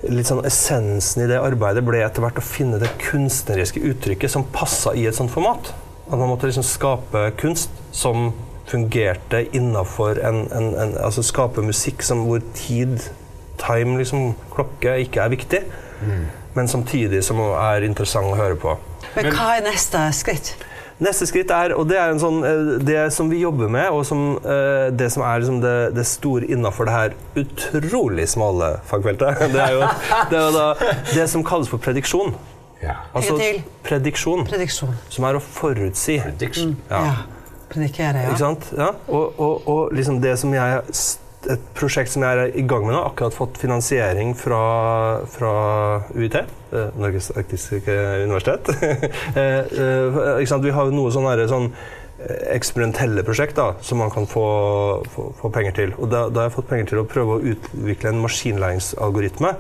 litt 0.09 0.29
sånn 0.31 0.45
Essensen 0.49 1.25
i 1.25 1.29
det 1.29 1.41
arbeidet 1.43 1.83
ble 1.85 2.01
etter 2.05 2.25
hvert 2.25 2.39
å 2.41 2.45
finne 2.45 2.79
det 2.81 2.89
kunstneriske 3.03 3.83
uttrykket 3.91 4.33
som 4.33 4.47
passa 4.55 4.95
i 4.97 5.05
et 5.11 5.17
sånt 5.17 5.33
format. 5.33 5.73
At 6.07 6.17
man 6.17 6.31
måtte 6.31 6.49
liksom 6.49 6.65
skape 6.67 7.27
kunst 7.41 7.75
som 7.95 8.31
fungerte 8.71 9.43
innafor 9.57 10.21
en, 10.23 10.45
en, 10.55 10.69
en 10.79 10.93
Altså 11.03 11.25
skape 11.27 11.63
musikk 11.67 12.05
som, 12.07 12.23
hvor 12.29 12.43
tid, 12.55 13.03
time, 13.61 13.99
liksom, 13.99 14.33
klokke, 14.55 14.95
ikke 15.05 15.25
er 15.25 15.35
viktig. 15.35 15.63
Men 16.55 16.71
samtidig 16.71 17.25
som 17.27 17.43
er 17.51 17.85
interessant 17.87 18.31
å 18.31 18.39
høre 18.39 18.59
på. 18.59 18.79
Men 19.17 19.31
hva 19.35 19.57
er 19.59 19.67
neste 19.67 20.07
skritt? 20.17 20.55
Neste 21.01 21.25
skritt 21.29 21.51
er, 21.55 21.73
og 21.73 21.87
det 21.89 21.97
er 21.97 22.13
en 22.13 22.21
sånn, 22.21 22.43
eh, 22.45 22.71
det 22.85 23.07
som 23.17 23.31
vi 23.33 23.41
jobber 23.41 23.71
med, 23.73 23.89
og 23.89 24.03
som, 24.05 24.37
eh, 24.45 24.91
det 24.93 25.09
som 25.15 25.25
er 25.25 25.41
liksom 25.41 25.61
det, 25.63 25.75
det 25.97 26.05
store 26.09 26.45
innafor 26.53 26.89
det 26.91 26.95
her 26.97 27.15
utrolig 27.41 28.29
smale 28.29 28.75
fagfeltet, 28.91 29.41
det 29.55 29.63
er 29.65 29.77
jo, 29.79 29.89
det 30.31 30.41
er 30.43 30.57
da 30.59 30.67
det 31.15 31.27
som 31.33 31.45
kalles 31.47 31.73
for 31.73 31.81
prediksjon. 31.81 32.35
Ja. 32.83 32.99
Altså 33.17 33.37
prediksjon, 33.85 34.47
Prediksjon. 34.49 34.95
som 35.13 35.27
er 35.29 35.37
å 35.37 35.43
forutsi. 35.45 36.21
Prediksjon. 36.25 36.77
Ja. 36.93 37.03
Ja. 37.09 37.17
Predikere, 37.71 38.25
ja. 38.25 38.31
Ikke 38.33 38.43
sant? 38.43 38.71
Ja. 38.77 38.93
Og, 39.09 39.37
og, 39.41 39.69
og 39.71 39.93
liksom 39.95 40.21
det 40.25 40.33
som 40.41 40.53
jeg 40.57 40.81
Et 41.49 41.63
prosjekt 41.73 42.13
som 42.13 42.25
jeg 42.27 42.37
er 42.37 42.59
i 42.59 42.63
gang 42.69 42.85
med 42.85 42.93
nå, 42.93 43.01
akkurat 43.09 43.33
fått 43.33 43.57
finansiering 43.63 44.35
fra, 44.37 44.61
fra 45.33 45.53
UiT, 46.13 46.37
eh, 46.37 46.91
Norges 47.01 47.31
arktiske 47.33 47.95
universitet. 48.27 48.69
eh, 49.41 49.65
eh, 49.65 50.21
ikke 50.37 50.51
sant? 50.51 50.67
Vi 50.67 50.75
har 50.77 50.91
jo 50.91 50.93
noe 50.99 51.13
sånn 51.15 51.29
herre 51.31 51.47
sånn 51.49 51.71
eh, 51.73 52.43
eksperimentelle 52.59 53.25
prosjekt 53.25 53.57
da, 53.57 53.71
som 53.81 54.03
man 54.05 54.13
kan 54.13 54.29
få, 54.29 54.45
få, 55.15 55.31
få 55.41 55.53
penger 55.55 55.79
til. 55.79 55.95
Og 55.97 56.13
da, 56.13 56.27
da 56.29 56.45
har 56.45 56.51
jeg 56.51 56.59
fått 56.59 56.69
penger 56.75 56.93
til 56.93 57.01
å 57.01 57.09
prøve 57.09 57.39
å 57.39 57.55
utvikle 57.55 58.13
en 58.13 58.21
maskinlæringsalgoritme. 58.27 59.55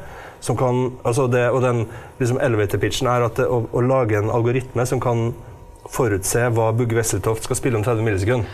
Som 0.44 0.56
kan, 0.60 0.86
altså 1.04 1.26
det, 1.32 1.46
og 1.52 1.64
den 1.64 1.86
liksom 2.20 2.38
elevator-pitchen 2.44 3.08
er 3.12 3.24
at 3.26 3.40
det, 3.40 3.48
å, 3.48 3.64
å 3.72 3.84
lage 3.84 4.20
en 4.20 4.28
algoritme 4.32 4.84
som 4.88 5.00
kan 5.00 5.30
forutse 5.90 6.44
hva 6.54 6.70
Bugge 6.76 6.96
Wesseltoft 6.96 7.48
skal 7.48 7.56
spille 7.56 7.80
om 7.80 7.84
30 7.88 8.04
millisekunder. 8.04 8.48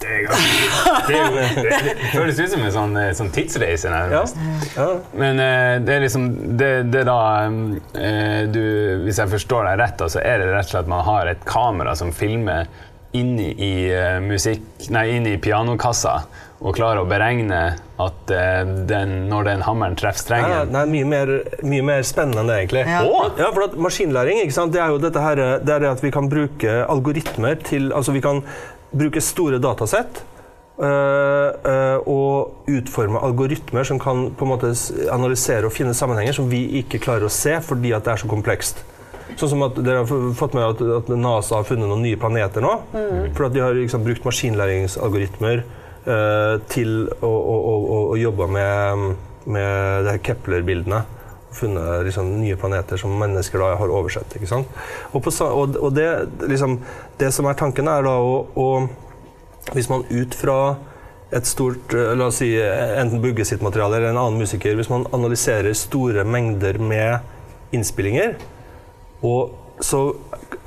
Det, 0.00 0.12
er 0.12 0.28
ganske- 0.28 0.65
det, 1.08 1.20
er 1.20 1.60
det, 1.62 1.94
det 2.00 2.10
føles 2.12 2.40
ut 2.40 2.50
som 2.54 2.64
en 2.64 2.74
sånn, 2.74 2.96
eh, 3.00 3.12
sånn 3.18 3.30
tidsreise. 3.34 3.92
Nærmest. 3.92 4.40
Ja. 4.76 4.88
Men 5.18 5.42
eh, 5.42 5.76
det 5.86 5.96
er 5.96 6.04
liksom 6.06 6.26
det, 6.58 6.72
det 6.92 7.04
er 7.04 7.08
da 7.08 7.20
eh, 7.46 8.42
du, 8.50 8.62
Hvis 9.06 9.22
jeg 9.22 9.32
forstår 9.36 9.70
deg 9.70 9.80
rett, 9.82 10.04
så 10.12 10.22
er 10.22 10.42
det 10.42 10.50
rett 10.52 10.68
og 10.68 10.74
slett 10.74 10.84
at 10.86 10.92
man 10.92 11.06
har 11.06 11.32
et 11.32 11.46
kamera 11.48 11.96
som 11.98 12.12
filmer 12.14 12.68
inni 13.16 13.52
i 13.52 13.74
uh, 13.96 14.18
musikk 14.20 14.90
Nei, 14.92 15.08
inni 15.16 15.36
pianokassa 15.42 16.18
og 16.56 16.72
klarer 16.72 17.02
å 17.02 17.08
beregne 17.08 17.58
at 18.00 18.30
eh, 18.32 18.62
den, 18.88 19.10
når 19.28 19.44
den 19.44 19.64
hammeren 19.66 19.96
treffer 19.98 20.22
strengen 20.22 20.70
nei, 20.72 20.84
mye, 20.88 21.08
mer, 21.10 21.32
mye 21.60 21.84
mer 21.84 22.06
spennende 22.08 22.40
enn 22.40 22.48
det, 22.48 22.56
egentlig. 22.62 22.84
Ja. 22.88 23.02
Ja, 23.36 23.50
for 23.50 23.66
at 23.66 23.76
Maskinlæring 23.86 24.40
ikke 24.40 24.56
sant? 24.56 24.72
det 24.72 24.80
er 24.80 24.94
jo 24.94 25.00
dette 25.02 25.20
her, 25.20 25.42
det 25.60 25.74
er 25.74 25.84
det 25.84 25.90
at 25.90 26.00
vi 26.04 26.12
kan 26.14 26.30
bruke 26.32 26.78
algoritmer 26.88 27.60
til 27.60 27.90
Altså 27.92 28.14
vi 28.16 28.24
kan 28.24 28.40
bruke 28.96 29.20
store 29.20 29.60
datasett 29.60 30.22
og 30.76 32.68
utforme 32.68 33.22
algoritmer 33.24 33.86
som 33.88 33.96
kan 34.02 34.26
på 34.36 34.44
en 34.44 34.50
måte 34.50 34.74
analysere 35.08 35.64
og 35.64 35.72
finne 35.72 35.94
sammenhenger 35.96 36.36
som 36.36 36.50
vi 36.50 36.66
ikke 36.82 37.00
klarer 37.00 37.24
å 37.24 37.32
se 37.32 37.54
fordi 37.64 37.94
at 37.96 38.04
det 38.04 38.12
er 38.12 38.20
så 38.20 38.28
komplekst. 38.28 38.82
Sånn 39.34 39.50
som 39.50 39.64
at 39.66 39.78
Dere 39.82 40.04
har 40.04 40.28
fått 40.38 40.54
med 40.56 40.64
at, 40.64 40.82
at 41.00 41.10
NASA 41.10 41.58
har 41.58 41.66
funnet 41.66 41.90
noen 41.90 42.04
nye 42.04 42.18
planeter 42.20 42.64
nå. 42.64 42.72
For 43.36 43.48
at 43.48 43.56
de 43.56 43.64
har 43.64 43.74
liksom, 43.76 44.04
brukt 44.06 44.24
maskinlæringsalgoritmer 44.24 45.64
øh, 45.64 46.54
til 46.70 46.94
å, 47.18 47.32
å, 47.32 47.56
å, 47.56 47.74
å, 47.74 47.98
å 48.14 48.18
jobbe 48.20 48.48
med, 48.54 49.16
med 49.50 50.12
Kepler-bildene. 50.24 51.02
Funnet 51.56 52.06
liksom, 52.06 52.30
nye 52.38 52.56
planeter 52.60 53.00
som 53.00 53.16
mennesker 53.18 53.60
da 53.60 53.72
har 53.80 53.92
oversett. 53.98 54.38
Og, 54.46 55.18
på, 55.24 55.34
og, 55.48 55.76
og 55.80 55.90
det, 55.96 56.08
liksom, 56.46 56.78
det 57.20 57.32
som 57.34 57.50
er 57.50 57.58
tanken, 57.58 57.90
er 57.90 58.06
da 58.06 58.14
å, 58.22 58.38
å 58.54 58.68
Hvis 59.74 59.88
man 59.90 60.04
ut 60.10 60.34
fra 60.38 60.58
et 61.34 61.46
stort 61.48 61.94
eh, 61.94 62.12
La 62.14 62.28
oss 62.30 62.40
si 62.42 62.52
eh, 62.54 62.92
enten 63.00 63.22
Bugge 63.22 63.46
sitt 63.46 63.64
materiale 63.64 63.98
eller 63.98 64.12
en 64.12 64.20
annen 64.20 64.42
musiker 64.42 64.76
Hvis 64.78 64.90
man 64.92 65.08
analyserer 65.16 65.74
store 65.76 66.22
mengder 66.24 66.78
med 66.78 67.34
innspillinger, 67.74 68.36
og 69.26 69.82
så 69.82 70.00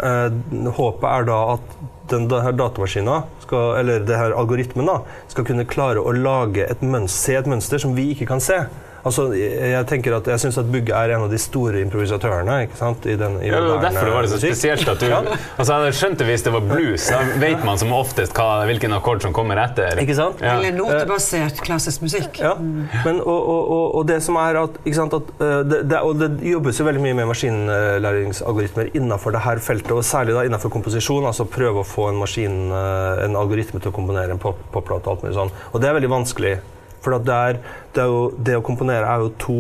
eh, 0.04 0.34
Håpet 0.76 1.08
er 1.10 1.28
da 1.30 1.38
at 1.56 1.78
den, 2.12 2.28
her 2.30 2.56
datamaskinen, 2.60 3.24
skal, 3.50 3.80
eller 3.82 4.06
det 4.06 4.22
her 4.22 4.38
algoritmen, 4.38 4.90
da, 4.90 5.02
skal 5.34 5.50
kunne 5.50 5.66
klare 5.70 6.04
å 6.04 6.14
lage 6.14 6.70
et 6.70 6.86
mønster, 6.86 7.18
se 7.20 7.42
et 7.42 7.50
mønster 7.50 7.82
som 7.82 7.98
vi 7.98 8.12
ikke 8.14 8.30
kan 8.30 8.44
se. 8.44 8.62
Altså, 9.06 9.30
jeg, 9.36 9.80
tenker 9.88 10.16
at 10.18 10.28
jeg 10.28 10.42
syns 10.44 10.58
at 10.60 10.68
Bugge 10.72 10.96
er 10.96 11.14
en 11.16 11.26
av 11.26 11.32
de 11.32 11.40
store 11.40 11.80
improvisatørene. 11.86 12.56
ikke 12.68 12.80
sant? 12.80 13.06
I 13.08 13.16
den, 13.20 13.38
i 13.40 13.48
Ja, 13.48 13.60
det 13.62 13.70
var 13.70 13.78
moderne 13.80 13.96
derfor 13.96 14.10
det 14.10 14.16
var 14.16 14.26
det 14.26 14.32
så 14.34 14.40
spesielt 14.42 14.92
at 14.92 15.00
du 15.00 15.08
Ja. 15.08 15.22
altså, 15.58 15.74
Jeg 15.74 15.80
hadde 15.80 15.94
skjønt 16.00 16.20
det 16.20 16.28
hvis 16.28 16.44
det 16.44 16.54
var 16.54 16.66
blues. 16.68 17.06
Da 17.10 17.20
vet 17.40 17.64
man 17.66 17.80
som 17.80 17.94
oftest 17.96 18.36
hva, 18.36 18.66
hvilken 18.68 18.96
akkord 18.98 19.24
som 19.24 19.34
kommer 19.34 19.62
etter. 19.64 20.02
Ikke 20.04 20.18
sant? 20.18 20.44
Ja. 20.44 20.58
Eller 20.58 20.76
notebasert 20.76 21.62
klassisk 21.64 22.04
musikk. 22.04 22.42
Ja, 22.44 22.56
men, 22.60 23.22
og, 23.22 23.40
og, 23.40 23.72
og, 23.78 23.86
og 24.02 24.08
det 24.12 24.20
som 24.26 24.36
er 24.42 24.60
at, 24.66 24.80
ikke 24.84 25.00
sant, 25.00 25.16
at 25.16 25.32
eh, 25.48 25.56
det, 25.64 25.82
det, 25.90 26.02
og 26.04 26.20
det 26.20 26.30
jobbes 26.52 26.80
jo 26.80 26.88
veldig 26.90 27.04
mye 27.08 27.18
med 27.22 27.32
maskinlæringsalgoritmer 27.32 28.92
innenfor 28.94 29.36
det 29.36 29.46
her 29.48 29.64
feltet, 29.64 29.96
og 29.96 30.04
særlig 30.04 30.36
da 30.36 30.44
innenfor 30.48 30.74
komposisjon. 30.76 31.26
altså 31.30 31.48
Prøve 31.50 31.86
å 31.86 31.88
få 31.88 32.10
en 32.12 32.20
maskin, 32.20 32.60
eh, 32.76 33.24
en 33.30 33.39
algoritme 33.42 33.82
til 33.82 33.92
å 33.92 33.96
komponere 33.96 34.36
en 34.36 34.42
pop- 34.42 34.62
popplate 34.74 35.08
og 35.08 35.16
alt 35.16 35.26
mulig 35.26 35.38
sånn. 35.38 35.54
Og 35.72 35.82
det 35.82 35.90
er 35.90 35.98
veldig 35.98 36.12
vanskelig. 36.12 36.54
For 37.00 37.16
det, 37.16 37.36
er, 37.36 37.60
det, 37.96 38.04
er 38.04 38.12
jo, 38.12 38.24
det 38.36 38.58
å 38.60 38.66
komponere 38.66 39.08
er 39.08 39.24
jo 39.24 39.32
to 39.40 39.60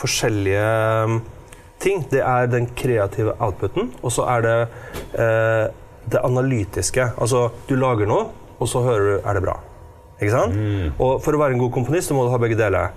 forskjellige 0.00 0.68
um, 1.04 1.18
ting. 1.82 2.06
Det 2.10 2.22
er 2.24 2.48
den 2.50 2.70
kreative 2.78 3.34
outputen, 3.42 3.90
og 4.00 4.14
så 4.14 4.24
er 4.36 4.46
det 4.46 4.56
eh, 5.20 5.66
det 6.12 6.22
analytiske. 6.24 7.12
Altså, 7.20 7.48
du 7.68 7.76
lager 7.78 8.08
noe, 8.08 8.30
og 8.58 8.70
så 8.70 8.82
hører 8.86 9.08
du 9.08 9.28
er 9.28 9.38
det 9.38 9.44
bra. 9.44 9.58
Ikke 10.22 10.32
sant? 10.34 10.58
Og 11.02 11.16
for 11.22 11.34
å 11.34 11.40
være 11.42 11.56
en 11.56 11.62
god 11.64 11.72
komponist 11.74 12.10
så 12.10 12.16
må 12.16 12.26
du 12.26 12.32
ha 12.32 12.40
begge 12.42 12.58
deler. 12.58 12.94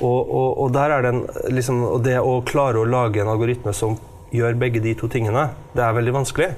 Og, 0.00 0.20
og, 0.22 0.48
og, 0.64 0.68
der 0.74 0.90
er 0.96 1.04
det, 1.06 1.12
liksom, 1.54 1.82
det 2.02 2.16
å 2.22 2.40
klare 2.46 2.80
å 2.80 2.86
lage 2.88 3.22
en 3.22 3.30
algoritme 3.30 3.74
som 3.76 3.98
gjør 4.34 4.56
begge 4.58 4.82
de 4.82 4.94
to 4.98 5.10
tingene, 5.10 5.48
det 5.74 5.84
er 5.84 5.94
veldig 5.94 6.14
vanskelig. 6.16 6.48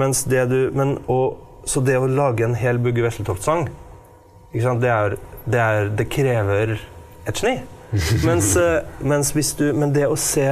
Mens 0.00 0.24
det 0.28 0.44
du, 0.50 0.58
men, 0.76 0.98
og, 1.10 1.38
så 1.64 1.82
det 1.84 1.98
å 1.98 2.08
lage 2.08 2.44
en 2.46 2.56
hel 2.58 2.80
Bugge 2.82 3.04
Vesletoft-sang, 3.04 3.68
det, 4.52 4.94
det, 5.46 5.66
det 5.98 6.08
krever 6.10 6.78
et 7.28 7.42
geni. 7.42 7.60
Mens, 8.28 8.52
eh, 8.56 8.84
mens 9.02 9.32
hvis 9.34 9.48
du, 9.58 9.72
men 9.74 9.90
det 9.90 10.04
å 10.06 10.14
se, 10.14 10.46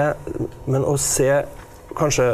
men 0.66 0.82
å 0.82 0.96
se 0.98 1.44
kanskje 1.98 2.24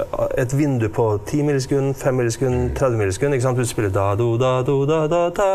et 0.41 0.53
vindu 0.57 0.87
på 0.89 1.05
10 1.29 1.45
millisekund, 1.45 1.93
5 2.01 2.17
millisekund, 2.17 2.71
30 2.79 3.01
millisekund 3.01 3.37
ikke 3.37 3.45
sant? 3.45 3.61
Du 3.61 3.69
spiller 3.69 3.93
da, 3.93 4.07
do, 4.17 4.31
da, 4.41 4.55
do, 4.65 4.79
da, 4.89 5.03
da, 5.13 5.21
da. 5.37 5.49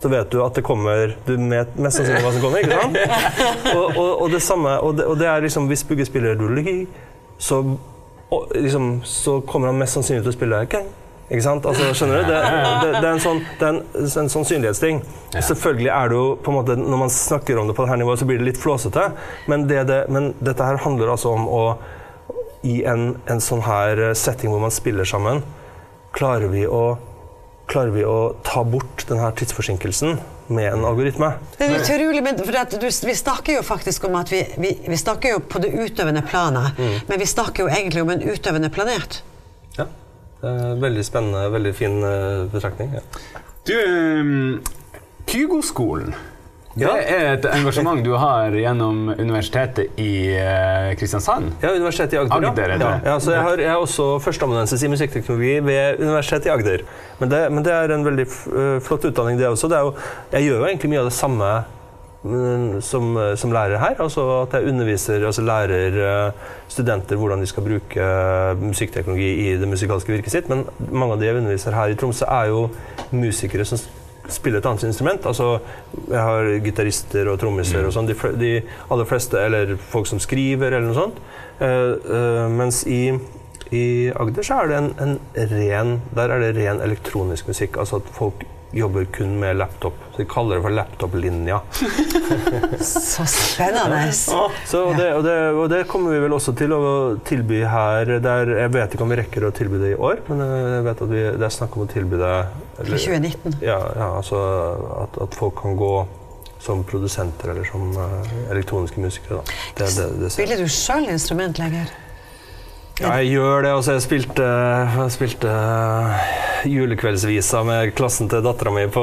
Så 0.00 0.08
vet 0.08 0.30
du 0.32 0.40
at 0.40 0.56
det 0.56 0.62
kommer 0.64 1.12
Du 1.26 1.34
vet 1.36 1.74
mest 1.76 2.00
sannsynlig 2.00 2.22
hva 2.24 2.32
som 2.32 2.42
kommer. 2.42 2.64
ikke 2.64 2.78
sant? 2.80 2.96
Og, 3.76 3.84
og, 3.94 4.22
og 4.24 4.30
det 4.32 4.40
samme, 4.42 4.72
og 4.80 4.96
det, 4.98 5.06
og 5.06 5.18
det 5.20 5.28
er 5.28 5.44
liksom 5.44 5.68
Hvis 5.70 5.84
Bugge 5.86 6.06
spiller 6.08 6.38
doodle-gee, 6.40 6.86
så, 7.38 7.60
liksom, 8.54 8.88
så 9.06 9.38
kommer 9.46 9.70
han 9.70 9.78
mest 9.78 9.98
sannsynlig 9.98 10.24
til 10.24 10.32
å 10.32 10.38
spille 10.38 10.64
gang. 10.72 10.88
Ikke 11.30 11.44
sant? 11.44 11.66
Altså, 11.70 11.92
skjønner 11.94 12.24
du? 12.24 12.30
Det, 12.32 12.38
det, 12.82 12.92
det 12.96 13.04
er 13.06 13.12
en 13.14 13.22
sånn, 13.22 13.42
det 13.60 13.66
er 13.68 13.76
en, 13.76 13.82
en 14.24 14.30
sannsynlighetsting. 14.34 15.00
Selvfølgelig 15.36 15.90
er 15.94 16.10
det 16.10 16.18
jo 16.18 16.24
på 16.42 16.50
en 16.50 16.56
måte, 16.58 16.76
Når 16.80 17.02
man 17.04 17.12
snakker 17.14 17.60
om 17.62 17.70
det 17.70 17.76
på 17.78 17.86
dette 17.86 18.00
nivået, 18.02 18.18
så 18.18 18.26
blir 18.26 18.42
det 18.42 18.48
litt 18.50 18.58
flåsete. 18.60 19.04
Men, 19.50 19.68
det, 19.70 19.84
det, 19.90 20.00
men 20.10 20.32
dette 20.42 20.66
her 20.66 20.80
handler 20.82 21.12
altså 21.14 21.36
om 21.36 21.46
å 21.46 21.62
I 22.66 22.82
en, 22.90 23.14
en 23.30 23.40
sånn 23.40 23.62
her 23.64 24.10
setting 24.18 24.50
hvor 24.52 24.60
man 24.60 24.74
spiller 24.74 25.06
sammen, 25.08 25.44
klarer 26.12 26.50
vi 26.52 26.66
å 26.66 26.98
klarer 27.70 27.92
vi 27.94 28.02
å 28.02 28.34
ta 28.42 28.64
bort 28.66 29.04
denne 29.06 29.28
tidsforsinkelsen 29.38 30.16
med 30.50 30.72
en 30.72 30.82
algoritme. 30.84 31.28
Det 31.54 31.68
er 31.68 31.76
utrolig, 31.78 32.22
men 32.26 32.40
for 32.42 32.56
at 32.58 32.72
du, 32.82 32.86
Vi 32.90 33.14
snakker 33.14 33.60
jo 33.60 33.62
faktisk 33.62 34.08
om 34.08 34.16
at 34.18 34.32
vi, 34.32 34.40
vi, 34.58 34.72
vi 34.90 34.98
snakker 34.98 35.36
jo 35.36 35.42
på 35.46 35.62
det 35.62 35.70
utøvende 35.78 36.24
planet, 36.26 36.74
Mm. 36.80 36.96
men 37.06 37.20
vi 37.22 37.28
snakker 37.30 37.62
jo 37.62 37.68
egentlig 37.70 38.02
om 38.02 38.10
en 38.10 38.24
utøvende 38.26 38.70
planet. 38.74 39.20
Veldig 40.40 41.04
spennende, 41.04 41.46
veldig 41.52 41.74
fin 41.76 42.02
eh, 42.06 42.44
betraktning. 42.52 42.94
Ja. 42.96 43.02
Du, 43.68 43.74
um, 43.76 44.60
Kygo-skolen. 45.28 46.14
Ja. 46.78 46.92
Det 46.94 47.06
er 47.10 47.24
et 47.34 47.46
engasjement 47.50 47.98
du 48.06 48.12
har 48.14 48.54
gjennom 48.54 49.08
universitetet 49.10 49.98
i 49.98 50.30
eh, 50.38 50.92
Kristiansand. 50.98 51.50
Ja, 51.64 51.72
Universitetet 51.74 52.14
i 52.14 52.20
Agder. 52.20 52.46
Agder, 52.52 52.74
ja. 52.78 52.92
Ja, 53.04 53.16
så 53.20 53.34
jeg, 53.34 53.42
har, 53.42 53.62
jeg 53.64 53.72
er 53.72 53.82
også 53.82 54.06
førsteamanuensis 54.22 54.84
i 54.86 54.90
musikkteknologi 54.92 55.56
ved 55.66 55.98
Universitetet 55.98 56.46
i 56.46 56.54
Agder. 56.54 56.86
Men 57.18 57.32
det, 57.34 57.42
men 57.50 57.66
det 57.66 57.74
er 57.74 57.94
en 57.96 58.06
veldig 58.06 58.26
øh, 58.30 58.78
flott 58.86 59.04
utdanning, 59.10 59.40
det 59.40 59.50
også. 59.50 59.68
Det 59.68 59.82
jo, 59.82 59.92
jeg 60.32 60.46
gjør 60.46 60.62
jo 60.62 60.70
egentlig 60.70 60.92
mye 60.94 61.02
av 61.02 61.10
det 61.10 61.16
samme 61.18 61.50
mm, 61.50 61.79
som, 62.22 63.16
øh, 63.16 63.36
som 63.36 63.52
lærer 63.52 63.78
her. 63.78 64.00
Altså 64.00 64.42
at 64.42 64.52
jeg 64.52 64.68
underviser, 64.68 65.26
altså 65.26 65.42
lærer 65.42 66.26
øh, 66.26 66.32
studenter 66.68 67.16
hvordan 67.16 67.40
de 67.40 67.46
skal 67.46 67.62
bruke 67.62 68.56
musikkteknologi 68.60 69.30
i 69.48 69.56
det 69.56 69.68
musikalske 69.68 70.12
virket 70.12 70.32
sitt. 70.32 70.48
Men 70.48 70.66
mange 70.90 71.14
av 71.14 71.20
de 71.20 71.26
jeg 71.26 71.36
underviser 71.36 71.74
her 71.74 71.86
i 71.88 71.94
Tromsø, 71.94 72.24
er 72.28 72.52
jo 72.52 72.68
musikere 73.10 73.64
som 73.64 73.80
spiller 74.28 74.60
et 74.60 74.66
annet 74.66 74.82
instrument. 74.82 75.26
Altså, 75.26 75.58
jeg 76.10 76.20
har 76.20 76.60
gitarister 76.64 77.32
og 77.32 77.40
trommiser 77.40 77.86
og 77.86 77.94
sånn. 77.94 78.06
De, 78.06 78.14
de 78.38 78.52
aller 78.90 79.08
fleste, 79.08 79.40
eller 79.40 79.74
folk 79.90 80.06
som 80.06 80.20
skriver, 80.22 80.70
eller 80.70 80.86
noe 80.86 80.98
sånt. 80.98 81.20
Uh, 81.60 81.96
uh, 82.06 82.46
mens 82.52 82.84
i, 82.88 83.10
i 83.74 83.84
Agder 84.12 84.46
så 84.46 84.62
er 84.62 84.70
det 84.70 84.78
en, 84.78 84.94
en 84.96 85.18
ren 85.50 85.90
Der 86.16 86.32
er 86.32 86.40
det 86.40 86.54
ren 86.56 86.80
elektronisk 86.84 87.50
musikk. 87.50 87.76
Altså 87.80 88.00
at 88.00 88.08
folk 88.16 88.46
jobber 88.72 89.04
kun 89.04 89.38
med 89.40 89.56
laptop. 89.56 89.96
Så 90.12 90.22
de 90.22 90.26
kaller 90.30 90.56
det 90.56 90.62
for 90.62 90.74
laptop-linja. 90.74 91.60
Så 92.80 93.26
spennende! 93.26 94.12
Så, 94.12 94.50
det, 94.98 95.08
og, 95.14 95.24
det, 95.24 95.36
og 95.54 95.66
det 95.72 95.80
kommer 95.90 96.14
vi 96.14 96.22
vel 96.22 96.36
også 96.36 96.54
til 96.58 96.74
å 96.76 96.82
tilby 97.26 97.64
her. 97.66 98.14
Der, 98.22 98.54
jeg 98.62 98.74
vet 98.76 98.94
ikke 98.94 99.06
om 99.06 99.14
vi 99.14 99.18
rekker 99.22 99.48
å 99.48 99.52
tilby 99.56 99.80
det 99.82 99.94
i 99.94 99.98
år, 99.98 100.22
men 100.30 100.44
jeg 100.44 100.86
vet 100.86 101.04
at 101.06 101.12
vi, 101.12 101.24
det 101.40 101.48
er 101.48 101.56
snakk 101.58 101.76
om 101.78 101.86
å 101.86 101.90
tilby 101.90 102.20
det 102.20 102.34
I 102.84 102.88
2019. 102.92 103.58
ja, 103.64 103.80
ja, 103.98 104.10
altså 104.20 104.40
at, 105.02 105.20
at 105.26 105.38
folk 105.38 105.58
kan 105.62 105.78
gå 105.78 105.94
som 106.60 106.82
produsenter 106.84 107.54
eller 107.54 107.64
som 107.64 107.90
eh, 107.96 108.32
elektroniske 108.52 109.00
musikere. 109.00 109.40
Da. 109.40 109.58
Det, 109.78 109.90
det, 109.96 110.08
det. 110.20 110.30
Spiller 110.34 110.60
du 110.60 110.68
sjøl 110.68 111.08
instrumentlegger? 111.08 111.88
Ja, 113.00 113.14
jeg 113.16 113.30
gjør 113.32 113.64
det. 113.64 113.72
Altså, 113.72 113.96
jeg 113.96 114.04
spilte, 114.04 114.44
jeg 114.44 115.12
spilte 115.14 115.52
julekveldsvisa 116.68 117.62
med 117.64 117.92
klassen 117.96 118.28
til 118.30 118.42
dattera 118.44 118.72
mi 118.74 118.82
på 118.92 119.02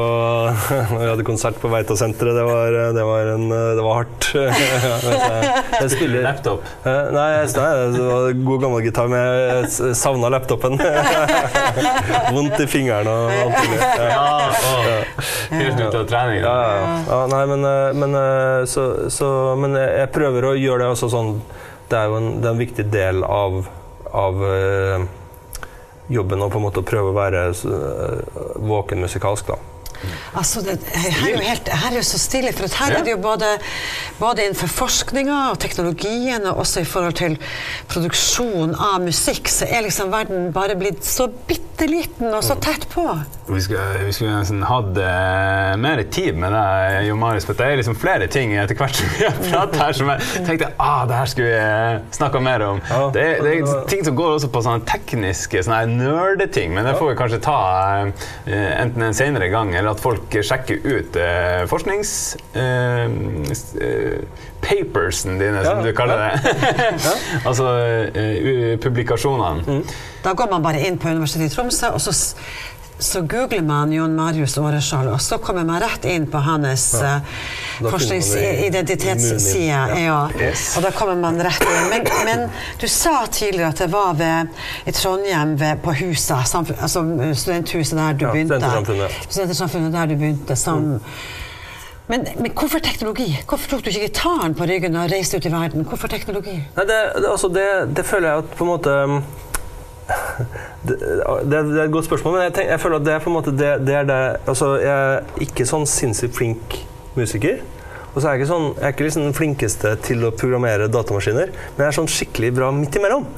Vi 0.91 1.07
hadde 1.07 1.25
konsert 1.27 1.57
på 1.61 1.69
Veitasenteret. 1.71 2.35
Det 2.37 2.43
var, 2.45 2.75
det 2.95 3.05
var, 3.07 3.29
en, 3.33 3.45
det 3.49 3.83
var 3.85 3.97
hardt. 4.01 4.27
jeg, 4.37 5.63
jeg 5.81 5.91
spiller 5.93 6.25
Laptop. 6.27 6.67
Eh, 6.83 7.09
Nei, 7.15 7.25
jeg- 7.39 7.55
det 7.97 8.03
var 8.05 8.37
god 8.49 8.61
gammel 8.65 8.85
gitar, 8.85 9.09
men 9.11 9.21
jeg 9.21 9.95
savna 9.97 10.29
laptopen. 10.33 10.77
Vondt 12.35 12.59
i 12.63 12.67
fingeren 12.69 13.07
og 13.11 13.31
alt 13.31 13.59
mulig. 13.63 13.79
Ja. 13.81 14.25
Ja, 14.57 14.97
Helt 15.57 15.79
ut 15.81 15.95
av 16.01 16.05
trening. 16.09 16.41
Ja, 16.43 16.57
ja, 17.07 17.19
nei, 17.31 17.43
men, 17.53 17.65
eh, 17.67 17.91
men, 17.97 18.15
eh, 18.19 18.65
så, 18.69 18.87
så, 19.13 19.29
men 19.59 19.75
jeg 19.79 20.11
prøver 20.15 20.51
å 20.51 20.55
gjøre 20.57 20.83
det 20.85 20.91
også 20.93 21.09
sånn 21.13 21.37
Det 21.87 21.95
er 22.01 22.09
jo 22.11 22.17
en, 22.19 22.29
det 22.41 22.49
er 22.49 22.53
en 22.55 22.59
viktig 22.61 22.85
del 22.91 23.21
av, 23.23 23.61
av 24.11 24.41
jobben 26.09 26.43
å 26.43 26.49
på 26.51 26.59
en 26.59 26.67
måte 26.67 26.83
prøve 26.87 27.11
å 27.11 27.17
være 27.17 27.47
eh, 27.51 28.37
våken 28.63 29.03
musikalsk, 29.03 29.51
da. 29.51 29.59
Altså, 30.37 30.61
det, 30.61 30.77
her, 30.93 31.17
er 31.27 31.31
jo 31.33 31.43
helt, 31.43 31.69
her 31.81 31.91
er 31.91 31.97
jo 31.99 32.05
så 32.05 32.19
stilig, 32.21 32.53
for 32.57 32.67
at 32.69 32.75
her 32.77 32.91
Ja. 32.93 32.99
er 32.99 33.03
det 33.07 33.11
jo 33.15 33.21
både, 33.23 33.49
både 34.19 34.45
innenfor 34.45 34.69
forskninga 34.69 35.37
og 35.51 35.59
teknologien, 35.63 36.45
og 36.45 36.61
også 36.63 36.83
i 36.83 36.87
forhold 36.87 37.17
til 37.17 37.37
produksjon 37.91 38.75
av 38.75 39.01
musikk, 39.03 39.49
så 39.51 39.65
er 39.69 39.85
liksom 39.87 40.11
verden 40.13 40.51
bare 40.55 40.75
blitt 40.79 41.05
så 41.05 41.27
bitte 41.47 41.87
liten 41.89 42.31
og 42.33 42.41
så 42.45 42.55
tett 42.61 42.87
på. 42.89 43.03
Vi 43.47 43.61
skulle, 43.63 43.83
vi 44.07 44.13
skulle 44.15 44.33
nesten 44.39 44.63
hatt 44.65 44.97
eh, 44.99 45.73
mer 45.79 46.01
tid 46.11 46.35
med 46.41 46.51
deg, 46.51 47.05
Jo 47.07 47.15
Marius. 47.19 47.45
For 47.47 47.57
det 47.57 47.67
er 47.67 47.77
liksom 47.79 47.95
flere 47.99 48.27
ting 48.31 48.53
etter 48.57 48.75
hvert 48.75 48.97
som 48.97 49.11
vi 49.13 49.23
har 49.27 49.37
pratet 49.43 49.77
her 49.81 49.93
som 49.95 50.09
jeg 50.11 50.45
tenkte 50.47 50.71
ah, 50.83 51.03
det 51.07 51.15
her 51.19 51.29
skulle 51.31 51.53
vi 51.53 52.17
snakka 52.17 52.41
mer 52.43 52.65
om. 52.65 52.81
Ja. 52.89 53.01
Det, 53.13 53.23
er, 53.23 53.43
det 53.45 53.53
er 53.61 53.85
ting 53.89 54.03
som 54.07 54.17
går 54.17 54.33
også 54.39 54.49
på 54.53 54.63
sånne 54.65 54.83
tekniske 54.89 55.63
sånne 55.63 55.83
nerdeting, 55.93 56.73
men 56.75 56.85
det 56.89 56.97
får 56.99 57.13
vi 57.13 57.17
kanskje 57.21 57.39
ta 57.45 57.57
eh, 58.03 58.67
enten 58.81 59.07
en 59.07 59.15
senere 59.17 59.47
gang, 59.53 59.71
eller 59.77 59.93
at 59.95 60.03
folk 60.03 60.26
sjekker 60.33 60.83
ut 60.83 61.15
eh, 61.15 61.63
forsknings... 61.69 62.11
Eh, 62.53 63.05
eh, 63.81 64.45
papersen 64.67 65.37
dine, 65.39 65.61
som 65.63 65.77
Ja, 65.77 65.83
du 65.85 65.93
kaller 65.95 66.17
det. 66.17 66.55
altså 67.49 67.67
eh, 68.11 68.79
publikasjonene. 68.83 69.77
Da 70.23 70.33
går 70.35 70.49
man 70.51 70.65
bare 70.65 70.81
inn 70.83 70.97
på 70.99 71.07
Universitetet 71.13 71.51
i 71.51 71.55
Tromsø, 71.55 71.93
og 71.95 72.01
så, 72.01 72.11
så 72.99 73.21
googler 73.29 73.61
man 73.61 73.91
Jon 73.93 74.15
Marius 74.17 74.57
Aareskjold, 74.57 75.07
og 75.13 75.21
så 75.21 75.37
kommer 75.37 75.63
man 75.67 75.81
rett 75.83 76.05
inn 76.09 76.25
på 76.31 76.37
hans 76.41 76.87
ja. 77.01 77.19
i- 77.19 77.85
forskningsidentitetsside. 77.91 79.67
Ja. 79.67 79.99
Ja. 79.99 80.29
Yes. 80.41 80.77
Og 80.77 80.83
da 80.83 80.91
kommer 80.91 81.15
man 81.15 81.37
rett 81.45 81.61
inn. 81.61 81.89
Men, 81.91 82.07
men 82.25 82.49
du 82.81 82.87
sa 82.89 83.25
tidligere 83.31 83.69
at 83.73 83.81
det 83.83 83.89
var 83.93 84.13
ved, 84.19 84.53
i 84.89 84.91
Trondheim 84.97 85.55
ved, 85.59 85.81
på 85.85 85.93
Husa, 86.01 86.41
samfunn, 86.47 86.79
altså 86.81 87.03
studenthuset 87.37 87.97
der 87.99 88.13
du 88.17 88.25
Ja, 88.25 88.31
begynte. 88.33 88.57
Studentersamfunnet. 88.59 89.19
Studentersamfunnet 89.29 89.93
der 89.99 90.05
du 90.13 90.15
begynte 90.15 90.55
som 90.59 90.87
men, 92.07 92.21
men 92.39 92.53
hvorfor 92.55 92.79
teknologi? 92.79 93.33
Hvorfor 93.49 93.67
tok 93.73 93.81
du 93.83 93.89
ikke 93.91 94.05
gitaren 94.05 94.53
på 94.55 94.63
ryggen 94.69 94.95
og 94.95 95.09
reiste 95.11 95.37
ut 95.41 95.45
i 95.45 95.49
verden? 95.51 95.83
Hvorfor 95.83 96.07
teknologi? 96.07 96.53
Nei, 96.77 96.85
det, 96.87 96.99
det, 97.17 97.25
altså 97.27 97.49
det, 97.51 97.65
det 97.97 98.05
føler 98.07 98.29
jeg 98.29 98.45
at 98.45 98.53
på 98.55 98.63
en 98.63 98.69
måte 98.71 98.93
det, 100.89 100.97
det, 101.51 101.61
er 101.61 101.85
et 101.85 101.93
godt 101.93 102.07
spørsmål, 102.09 102.37
men 102.37 102.45
jeg, 102.47 102.53
tenker, 102.57 102.75
jeg 102.75 102.83
føler 102.83 103.01
at 103.01 103.07
det 103.07 103.15
er 103.15 103.23
på 103.23 103.31
en 103.31 103.37
måte 103.37 103.55
det, 103.55 103.71
det 103.87 103.95
er 104.01 104.05
det 104.07 104.19
Altså, 104.47 104.75
jeg 104.81 104.93
er 104.93 105.47
ikke 105.47 105.67
sånn 105.67 105.87
sinnssykt 105.89 106.37
flink 106.37 106.77
musiker. 107.17 107.59
Og 108.17 108.21
så 108.23 108.31
er 108.31 108.33
jeg 108.33 108.41
ikke, 108.41 108.49
sånn, 108.49 108.63
jeg 108.73 108.85
er 108.87 108.93
ikke 108.95 109.05
liksom 109.05 109.25
den 109.27 109.35
flinkeste 109.37 109.89
til 110.01 110.23
å 110.25 110.31
programmere 110.33 110.87
datamaskiner, 110.89 111.51
men 111.53 111.83
jeg 111.83 111.91
er 111.91 111.95
sånn 111.99 112.07
skikkelig 112.09 112.49
bra 112.57 112.71
midt 112.73 112.97
imellom. 112.97 113.27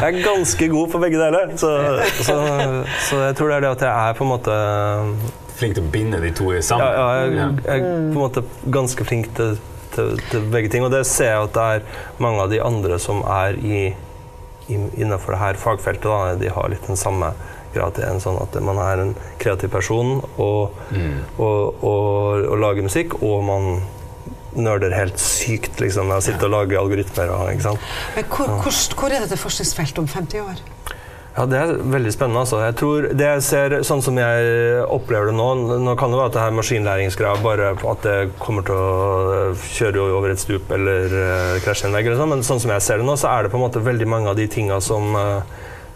jeg 0.00 0.06
er 0.06 0.16
ganske 0.24 0.68
god 0.72 0.94
på 0.94 1.00
begge 1.02 1.20
deler. 1.20 1.52
Så, 1.60 1.72
så, 2.24 2.38
så 3.04 3.20
jeg 3.26 3.36
tror 3.36 3.52
det 3.52 3.58
er 3.58 3.66
det 3.66 3.72
at 3.74 3.84
jeg 3.84 3.92
er 3.92 4.16
på 4.16 4.24
en 4.24 4.32
måte 4.32 4.56
Flink 5.54 5.76
til 5.76 5.84
å 5.84 5.90
binde 5.92 6.18
de 6.18 6.32
to 6.34 6.48
sammen. 6.66 6.88
ja, 6.88 7.04
jeg, 7.20 7.34
jeg 7.36 7.76
er 7.76 7.84
på 7.84 8.16
en 8.16 8.22
måte 8.24 8.42
ganske 8.74 9.04
flink 9.06 9.28
til, 9.36 9.58
til, 9.94 10.16
til 10.32 10.48
begge 10.50 10.72
ting. 10.72 10.82
Og 10.82 10.90
det 10.90 11.04
ser 11.06 11.30
jeg 11.34 11.50
at 11.50 11.54
det 11.54 11.66
er 11.76 11.84
mange 12.24 12.42
av 12.42 12.50
de 12.50 12.58
andre 12.64 12.96
som 13.02 13.20
er 13.28 13.60
i, 13.60 13.82
innenfor 14.68 15.36
dette 15.36 15.60
fagfeltet. 15.62 16.08
Da, 16.08 16.34
de 16.40 16.52
har 16.52 16.70
litt 16.72 16.86
den 16.88 17.00
samme 17.00 17.32
grad 17.74 17.98
en 18.06 18.22
sånn 18.22 18.38
at 18.38 18.54
man 18.62 18.78
er 18.78 19.02
en 19.02 19.12
kreativ 19.42 19.72
person 19.74 20.20
og, 20.38 20.76
og, 21.42 21.82
og, 21.82 22.44
og 22.46 22.56
lager 22.62 22.86
musikk, 22.86 23.18
og 23.22 23.42
man 23.48 23.70
nerder 24.54 24.94
helt 24.94 25.18
sykt 25.18 25.80
liksom, 25.82 26.06
med 26.10 26.20
å 26.20 26.24
sitte 26.24 26.46
og 26.46 26.54
lage 26.54 26.78
algoritmer. 26.78 27.32
Og, 27.34 27.50
ikke 27.54 27.66
sant? 27.72 27.88
Men 28.14 28.28
hvor, 28.30 28.52
hvor, 28.62 28.78
hvor 29.00 29.14
er 29.14 29.24
dette 29.24 29.40
forskningsfeltet 29.40 29.98
om 30.04 30.10
50 30.10 30.44
år? 30.44 30.62
Ja, 31.34 31.46
Det 31.50 31.58
er 31.58 31.72
veldig 31.82 32.12
spennende. 32.14 32.40
altså. 32.44 32.60
Jeg 32.62 32.76
tror 32.78 33.08
det 33.10 33.26
jeg 33.26 33.42
ser, 33.42 33.82
Sånn 33.82 34.02
som 34.02 34.18
jeg 34.18 34.84
opplever 34.86 35.32
det 35.32 35.34
nå 35.34 35.48
Nå 35.82 35.96
kan 35.98 36.12
det 36.12 36.20
være 36.20 36.30
at 36.30 36.36
det 36.36 36.44
her 36.44 36.54
maskinlæringsgreia 36.60 37.42
bare 37.42 37.72
at 37.74 38.06
det 38.06 38.30
kommer 38.38 38.62
til 38.62 38.78
å 38.78 39.50
kjøre 39.74 40.06
over 40.14 40.30
et 40.30 40.38
stup 40.38 40.70
eller 40.70 41.10
uh, 41.10 41.58
krasje 41.64 41.88
en 41.88 41.96
vegg, 41.96 42.06
eller 42.06 42.22
sånn, 42.22 42.32
men 42.36 42.46
sånn 42.46 42.62
som 42.62 42.70
jeg 42.70 42.86
ser 42.86 43.02
det 43.02 43.08
nå, 43.08 43.18
så 43.18 43.32
er 43.32 43.42
det 43.42 43.50
på 43.50 43.58
en 43.58 43.66
måte 43.66 43.82
veldig 43.82 44.06
mange 44.06 44.30
av 44.30 44.38
de 44.38 44.46
tinga 44.46 44.78
som, 44.80 45.10
uh, 45.18 45.42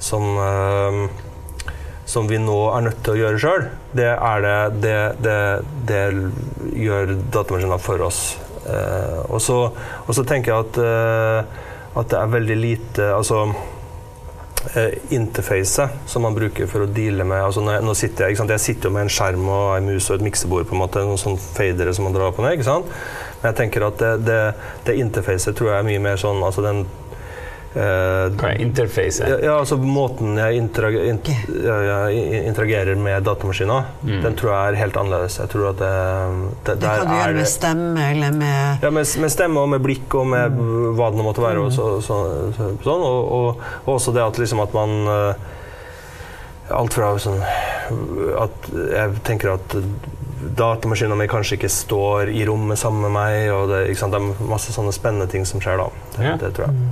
som 0.03 0.27
uh, 0.43 1.07
som 2.09 2.29
vi 2.29 2.39
nå 2.41 2.57
er 2.73 2.87
nødt 2.87 3.01
til 3.05 3.15
å 3.15 3.21
gjøre 3.21 3.41
sjøl, 3.43 3.65
det, 3.93 4.09
er 4.09 4.45
det, 4.45 4.59
det, 4.81 4.99
det, 5.25 5.41
det 5.91 6.05
gjør 6.81 7.13
datamaskiner 7.35 7.83
for 7.85 8.05
oss. 8.07 8.21
Uh, 8.65 9.29
og, 9.29 9.41
så, 9.45 10.25
tenker 10.29 10.53
jeg 10.53 10.65
at, 10.65 10.79
eh, 10.83 11.67
at 12.01 12.09
det 12.11 12.19
er 12.19 12.33
veldig 12.33 12.57
lite 12.59 13.11
altså, 13.17 13.45
eh, 13.49 13.77
interfacet 15.15 16.09
som 16.11 16.23
man 16.27 16.37
bruker 16.37 16.69
for 16.69 16.85
å 16.85 16.91
deale 16.93 17.25
med 17.25 17.41
altså 17.41 17.63
når 17.65 17.79
jeg, 17.79 17.85
nå 17.89 17.95
sitter 17.97 18.25
jeg, 18.25 18.35
ikke 18.35 18.43
sant? 18.43 18.53
jeg 18.53 18.65
sitter 18.65 18.91
jo 18.91 18.95
med 18.97 19.07
en 19.07 19.13
skjerm 19.13 19.49
og 19.49 19.67
en 19.77 19.89
mus 19.89 20.09
og 20.11 20.19
et 20.19 20.27
miksebord, 20.27 20.67
på 20.69 20.77
en 20.77 20.83
måte, 20.83 21.05
noen 21.09 21.21
sånne 21.21 21.41
fadere 21.41 21.95
som 21.97 22.09
man 22.09 22.17
drar 22.17 22.35
på 22.37 22.45
ned. 22.45 22.57
ikke 22.59 22.69
sant? 22.69 22.91
Men 23.41 23.51
jeg 23.51 23.59
tenker 23.63 23.87
at 23.89 24.01
det, 24.03 24.15
det, 24.29 24.41
det 24.89 24.99
interfacet 25.01 25.57
tror 25.57 25.73
jeg 25.73 25.79
er 25.81 25.89
mye 25.89 26.05
mer 26.09 26.21
sånn 26.21 26.43
altså 26.45 26.65
den 26.67 26.85
eh, 26.85 27.08
Hva 27.75 28.49
er 28.49 28.61
interfacet? 28.65 29.29
ja, 29.45 29.53
altså 29.59 29.77
måten 29.77 30.39
jeg 30.41 30.57
int 30.57 30.79
interagerer 32.49 32.97
med 32.99 33.23
datamaskiner, 33.27 33.85
den 34.23 34.37
tror 34.39 34.53
jeg 34.55 34.73
er 34.73 34.79
helt 34.83 34.97
annerledes. 34.97 35.37
Jeg 35.39 35.51
tror 35.53 35.69
at 35.71 35.79
det, 35.83 35.93
det, 36.65 36.75
Det 36.75 36.81
der 36.83 37.03
kan 37.03 37.07
du 37.07 37.13
er 37.15 37.21
gjøre 37.23 37.37
med 37.39 37.51
stemme 37.53 38.07
eller 38.11 38.33
med 38.39 38.83
ja, 38.87 38.91
med, 38.91 39.13
med 39.21 39.33
stemme 39.35 39.61
og 39.61 39.69
med 39.75 39.85
blikk 39.85 40.15
og 40.19 40.27
med 40.33 40.59
hva 40.99 41.11
det 41.13 41.21
nå 41.21 41.27
måtte 41.29 41.45
være. 41.45 41.65
Og, 41.67 41.73
så, 41.75 41.91
så, 42.05 42.19
så, 42.57 42.71
sånn, 42.85 43.05
og, 43.05 43.33
og, 43.39 43.65
og 43.85 43.95
også 43.99 44.15
det 44.17 44.25
at, 44.25 44.41
liksom, 44.43 44.65
at 44.65 44.77
man 44.77 44.97
eh, 45.15 45.49
Alt 46.69 46.93
fra 46.93 47.15
sånn 47.17 47.39
At 48.37 48.67
jeg 48.75 49.21
tenker 49.25 49.55
at 49.55 49.77
datamaskina 50.59 51.17
mi 51.17 51.25
kanskje 51.31 51.57
ikke 51.57 51.71
står 51.73 52.29
i 52.29 52.43
rommet 52.49 52.79
sammen 52.79 53.07
med 53.07 53.15
meg. 53.17 53.37
og 53.55 53.71
Det, 53.73 53.79
ikke 53.89 54.03
sant? 54.03 54.13
det 54.13 54.21
er 54.21 54.49
masse 54.51 54.75
sånne 54.75 54.93
spennende 54.93 55.27
ting 55.33 55.47
som 55.49 55.63
skjer 55.65 55.81
da. 55.81 55.87
Det, 56.17 56.25
Ja. 56.27 56.35
det 56.41 56.53
tror 56.59 56.69
jeg. 56.69 56.91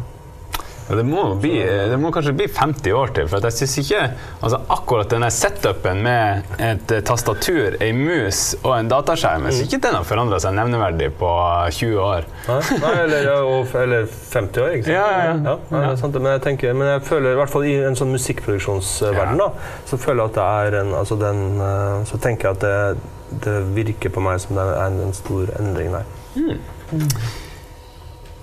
Ja, 0.89 0.95
det, 0.95 1.03
må 1.03 1.23
bli, 1.43 1.57
det 1.91 1.97
må 1.99 2.13
kanskje 2.15 2.33
bli 2.37 2.47
50 2.53 2.93
år 2.95 3.13
til. 3.17 3.27
For 3.31 3.41
at 3.41 3.49
jeg 3.49 3.57
synes 3.59 3.77
ikke 3.83 4.03
altså 4.47 4.61
akkurat 4.71 5.11
denne 5.11 5.31
setupen 5.35 6.03
med 6.05 6.53
et 6.63 6.93
eh, 6.95 7.03
tastatur, 7.07 7.79
ei 7.83 7.91
mus 7.97 8.43
og 8.61 8.77
en 8.77 8.91
dataskjerm 8.91 9.49
Jeg 9.49 9.57
synes 9.57 9.73
ikke 9.73 9.83
den 9.89 9.99
har 9.99 10.07
forandra 10.07 10.39
seg 10.43 10.55
nevneverdig 10.59 11.11
på 11.19 11.31
20 11.75 11.99
år. 12.05 12.29
Nei, 12.47 12.61
nei 12.85 12.93
eller, 13.03 13.31
ja, 13.33 13.39
og, 13.43 13.75
eller 13.83 14.07
50 14.07 14.63
år, 14.63 14.77
ikke 14.79 14.87
sant? 14.87 14.95
Ja, 14.95 15.09
ja, 15.11 15.33
ja. 15.33 15.57
nei, 15.73 15.81
det 15.81 15.91
er 15.91 15.99
sant, 16.05 16.21
men, 16.21 16.31
jeg 16.37 16.45
tenker, 16.47 16.79
men 16.79 16.93
jeg 16.93 17.03
føler, 17.09 17.33
i 17.33 17.41
hvert 17.41 17.55
fall 17.57 17.67
i 17.67 17.75
en 17.89 17.99
sånn 17.99 18.15
musikkproduksjonsverden, 18.15 19.43
da, 19.43 19.51
så 19.91 19.99
føler 20.01 20.23
jeg 20.23 20.35
at 20.35 20.39
det 20.39 20.47
er 20.47 20.79
en 20.85 20.95
altså 21.01 21.19
den, 21.21 21.43
eh, 21.67 21.99
Så 22.07 22.21
tenker 22.23 22.49
jeg 22.49 22.61
at 22.61 22.63
det, 22.63 23.43
det 23.47 23.57
virker 23.75 24.15
på 24.15 24.23
meg 24.23 24.39
som 24.43 24.55
det 24.59 24.69
er 24.71 24.87
en, 24.87 25.03
en 25.09 25.17
stor 25.17 25.51
endring 25.59 25.99
der. 25.99 27.43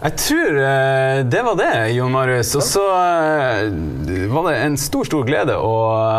Jeg 0.04 0.18
tror 0.20 0.58
eh, 0.60 1.22
det 1.32 1.42
var 1.46 1.56
det, 1.56 1.76
Jon 1.96 2.12
Marius. 2.12 2.50
Og 2.60 2.63
så 2.68 2.82
eh, 2.92 3.70
var 4.34 4.50
det 4.50 4.56
en 4.66 4.76
stor, 4.80 5.08
stor 5.08 5.24
glede 5.24 5.56
å 5.56 5.72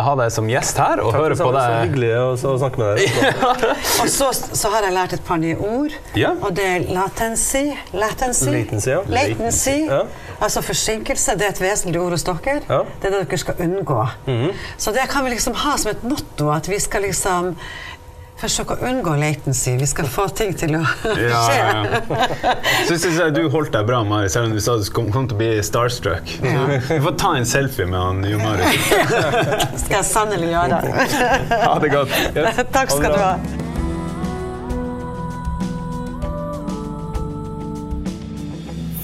ha 0.06 0.14
deg 0.22 0.32
som 0.32 0.48
gjest 0.48 0.80
her 0.80 1.02
og 1.04 1.12
høre 1.12 1.36
på 1.36 1.50
deg. 1.52 1.74
Så 1.74 1.82
hyggelig 1.82 2.12
å, 2.16 2.54
snakke 2.62 2.80
med 2.80 3.02
deg. 3.02 3.28
Og 4.04 4.08
så, 4.08 4.30
så 4.32 4.72
har 4.72 4.88
jeg 4.88 4.96
lært 4.96 5.16
et 5.18 5.24
par 5.26 5.40
nye 5.42 5.58
ord. 5.60 5.92
Ja. 6.16 6.32
Og 6.40 6.56
det 6.56 6.64
er 6.64 6.88
latency. 6.96 7.66
Latency. 7.92 8.54
Latency, 8.56 8.90
ja. 8.94 9.02
Latency. 9.12 9.78
Ja. 9.84 10.02
Altså 10.40 10.64
forsinkelse. 10.64 11.36
Det 11.36 11.50
er 11.50 11.52
et 11.52 11.64
vesentlig 11.66 12.00
ord 12.00 12.16
hos 12.16 12.24
dere. 12.24 12.62
Ja. 12.64 12.82
Det 12.88 13.10
er 13.10 13.18
det 13.18 13.24
dere 13.26 13.42
skal 13.44 13.64
unngå. 13.68 14.00
Så 14.80 14.96
det 14.96 15.04
kan 15.12 15.28
vi 15.28 15.36
liksom 15.36 15.60
ha 15.60 15.76
som 15.80 15.92
et 15.92 16.08
motto, 16.08 16.48
at 16.56 16.72
vi 16.72 16.80
skal 16.80 17.04
liksom 17.04 17.52
forsøke 18.40 18.74
å 18.76 18.88
unngå 18.88 19.14
latency. 19.20 19.76
Vi 19.80 19.86
skal 19.88 20.08
få 20.10 20.26
ting 20.36 20.54
til 20.58 20.76
å 20.78 20.82
Ja, 20.82 21.42
skje. 21.46 21.58
ja, 21.58 21.82
ja. 21.84 22.54
Så 22.88 22.98
syns 22.98 23.18
jeg 23.20 23.34
du 23.36 23.42
holdt 23.52 23.72
deg 23.76 23.86
bra, 23.88 24.02
Mari, 24.06 24.28
selv 24.32 24.50
om 24.50 24.56
du 24.56 24.60
sa 24.64 24.76
du 24.80 24.86
kom, 24.94 25.10
kom 25.14 25.28
til 25.30 25.38
å 25.38 25.42
bli 25.42 25.50
starstruck. 25.64 26.34
Vi 26.42 27.00
får 27.04 27.18
ta 27.20 27.34
en 27.38 27.46
selfie 27.48 27.86
med 27.88 28.00
han 28.00 28.24
Jon 28.28 28.42
Marius. 28.44 28.88
skal 29.84 29.98
jeg 30.00 30.08
sannelig 30.10 30.50
gjøre. 30.54 30.80
Ha 31.52 31.76
det 31.84 31.92
godt. 31.94 32.18
Takk 32.76 32.96
skal 32.96 33.14
du 33.14 33.22
ha. 33.22 33.36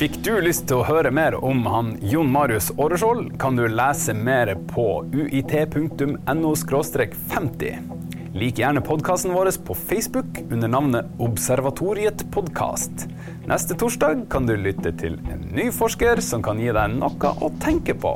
Fikk 0.01 0.14
du 0.25 0.31
lyst 0.40 0.64
til 0.71 0.81
å 0.81 0.85
høre 0.88 1.11
mer 1.12 1.35
om 1.45 1.59
han 1.69 1.90
Jon 2.01 2.31
Marius 2.33 2.71
Åreskjold, 2.81 3.35
kan 3.43 3.59
du 3.59 3.66
lese 3.69 4.14
mer 4.16 4.55
på 4.73 4.87
uit.no 5.12 6.55
50. 6.57 8.00
Lik 8.31 8.61
gjerne 8.62 8.81
podkasten 8.81 9.33
vår 9.35 9.49
på 9.66 9.75
Facebook 9.75 10.38
under 10.51 10.69
navnet 10.69 11.07
Observatoriet 11.19 12.23
podkast. 12.31 13.09
Neste 13.51 13.75
torsdag 13.75 14.29
kan 14.31 14.47
du 14.47 14.55
lytte 14.55 14.93
til 14.95 15.16
en 15.33 15.43
ny 15.51 15.66
forsker 15.75 16.23
som 16.23 16.38
kan 16.43 16.61
gi 16.62 16.71
deg 16.71 16.95
noe 16.95 17.33
å 17.43 17.51
tenke 17.59 17.97
på. 17.99 18.12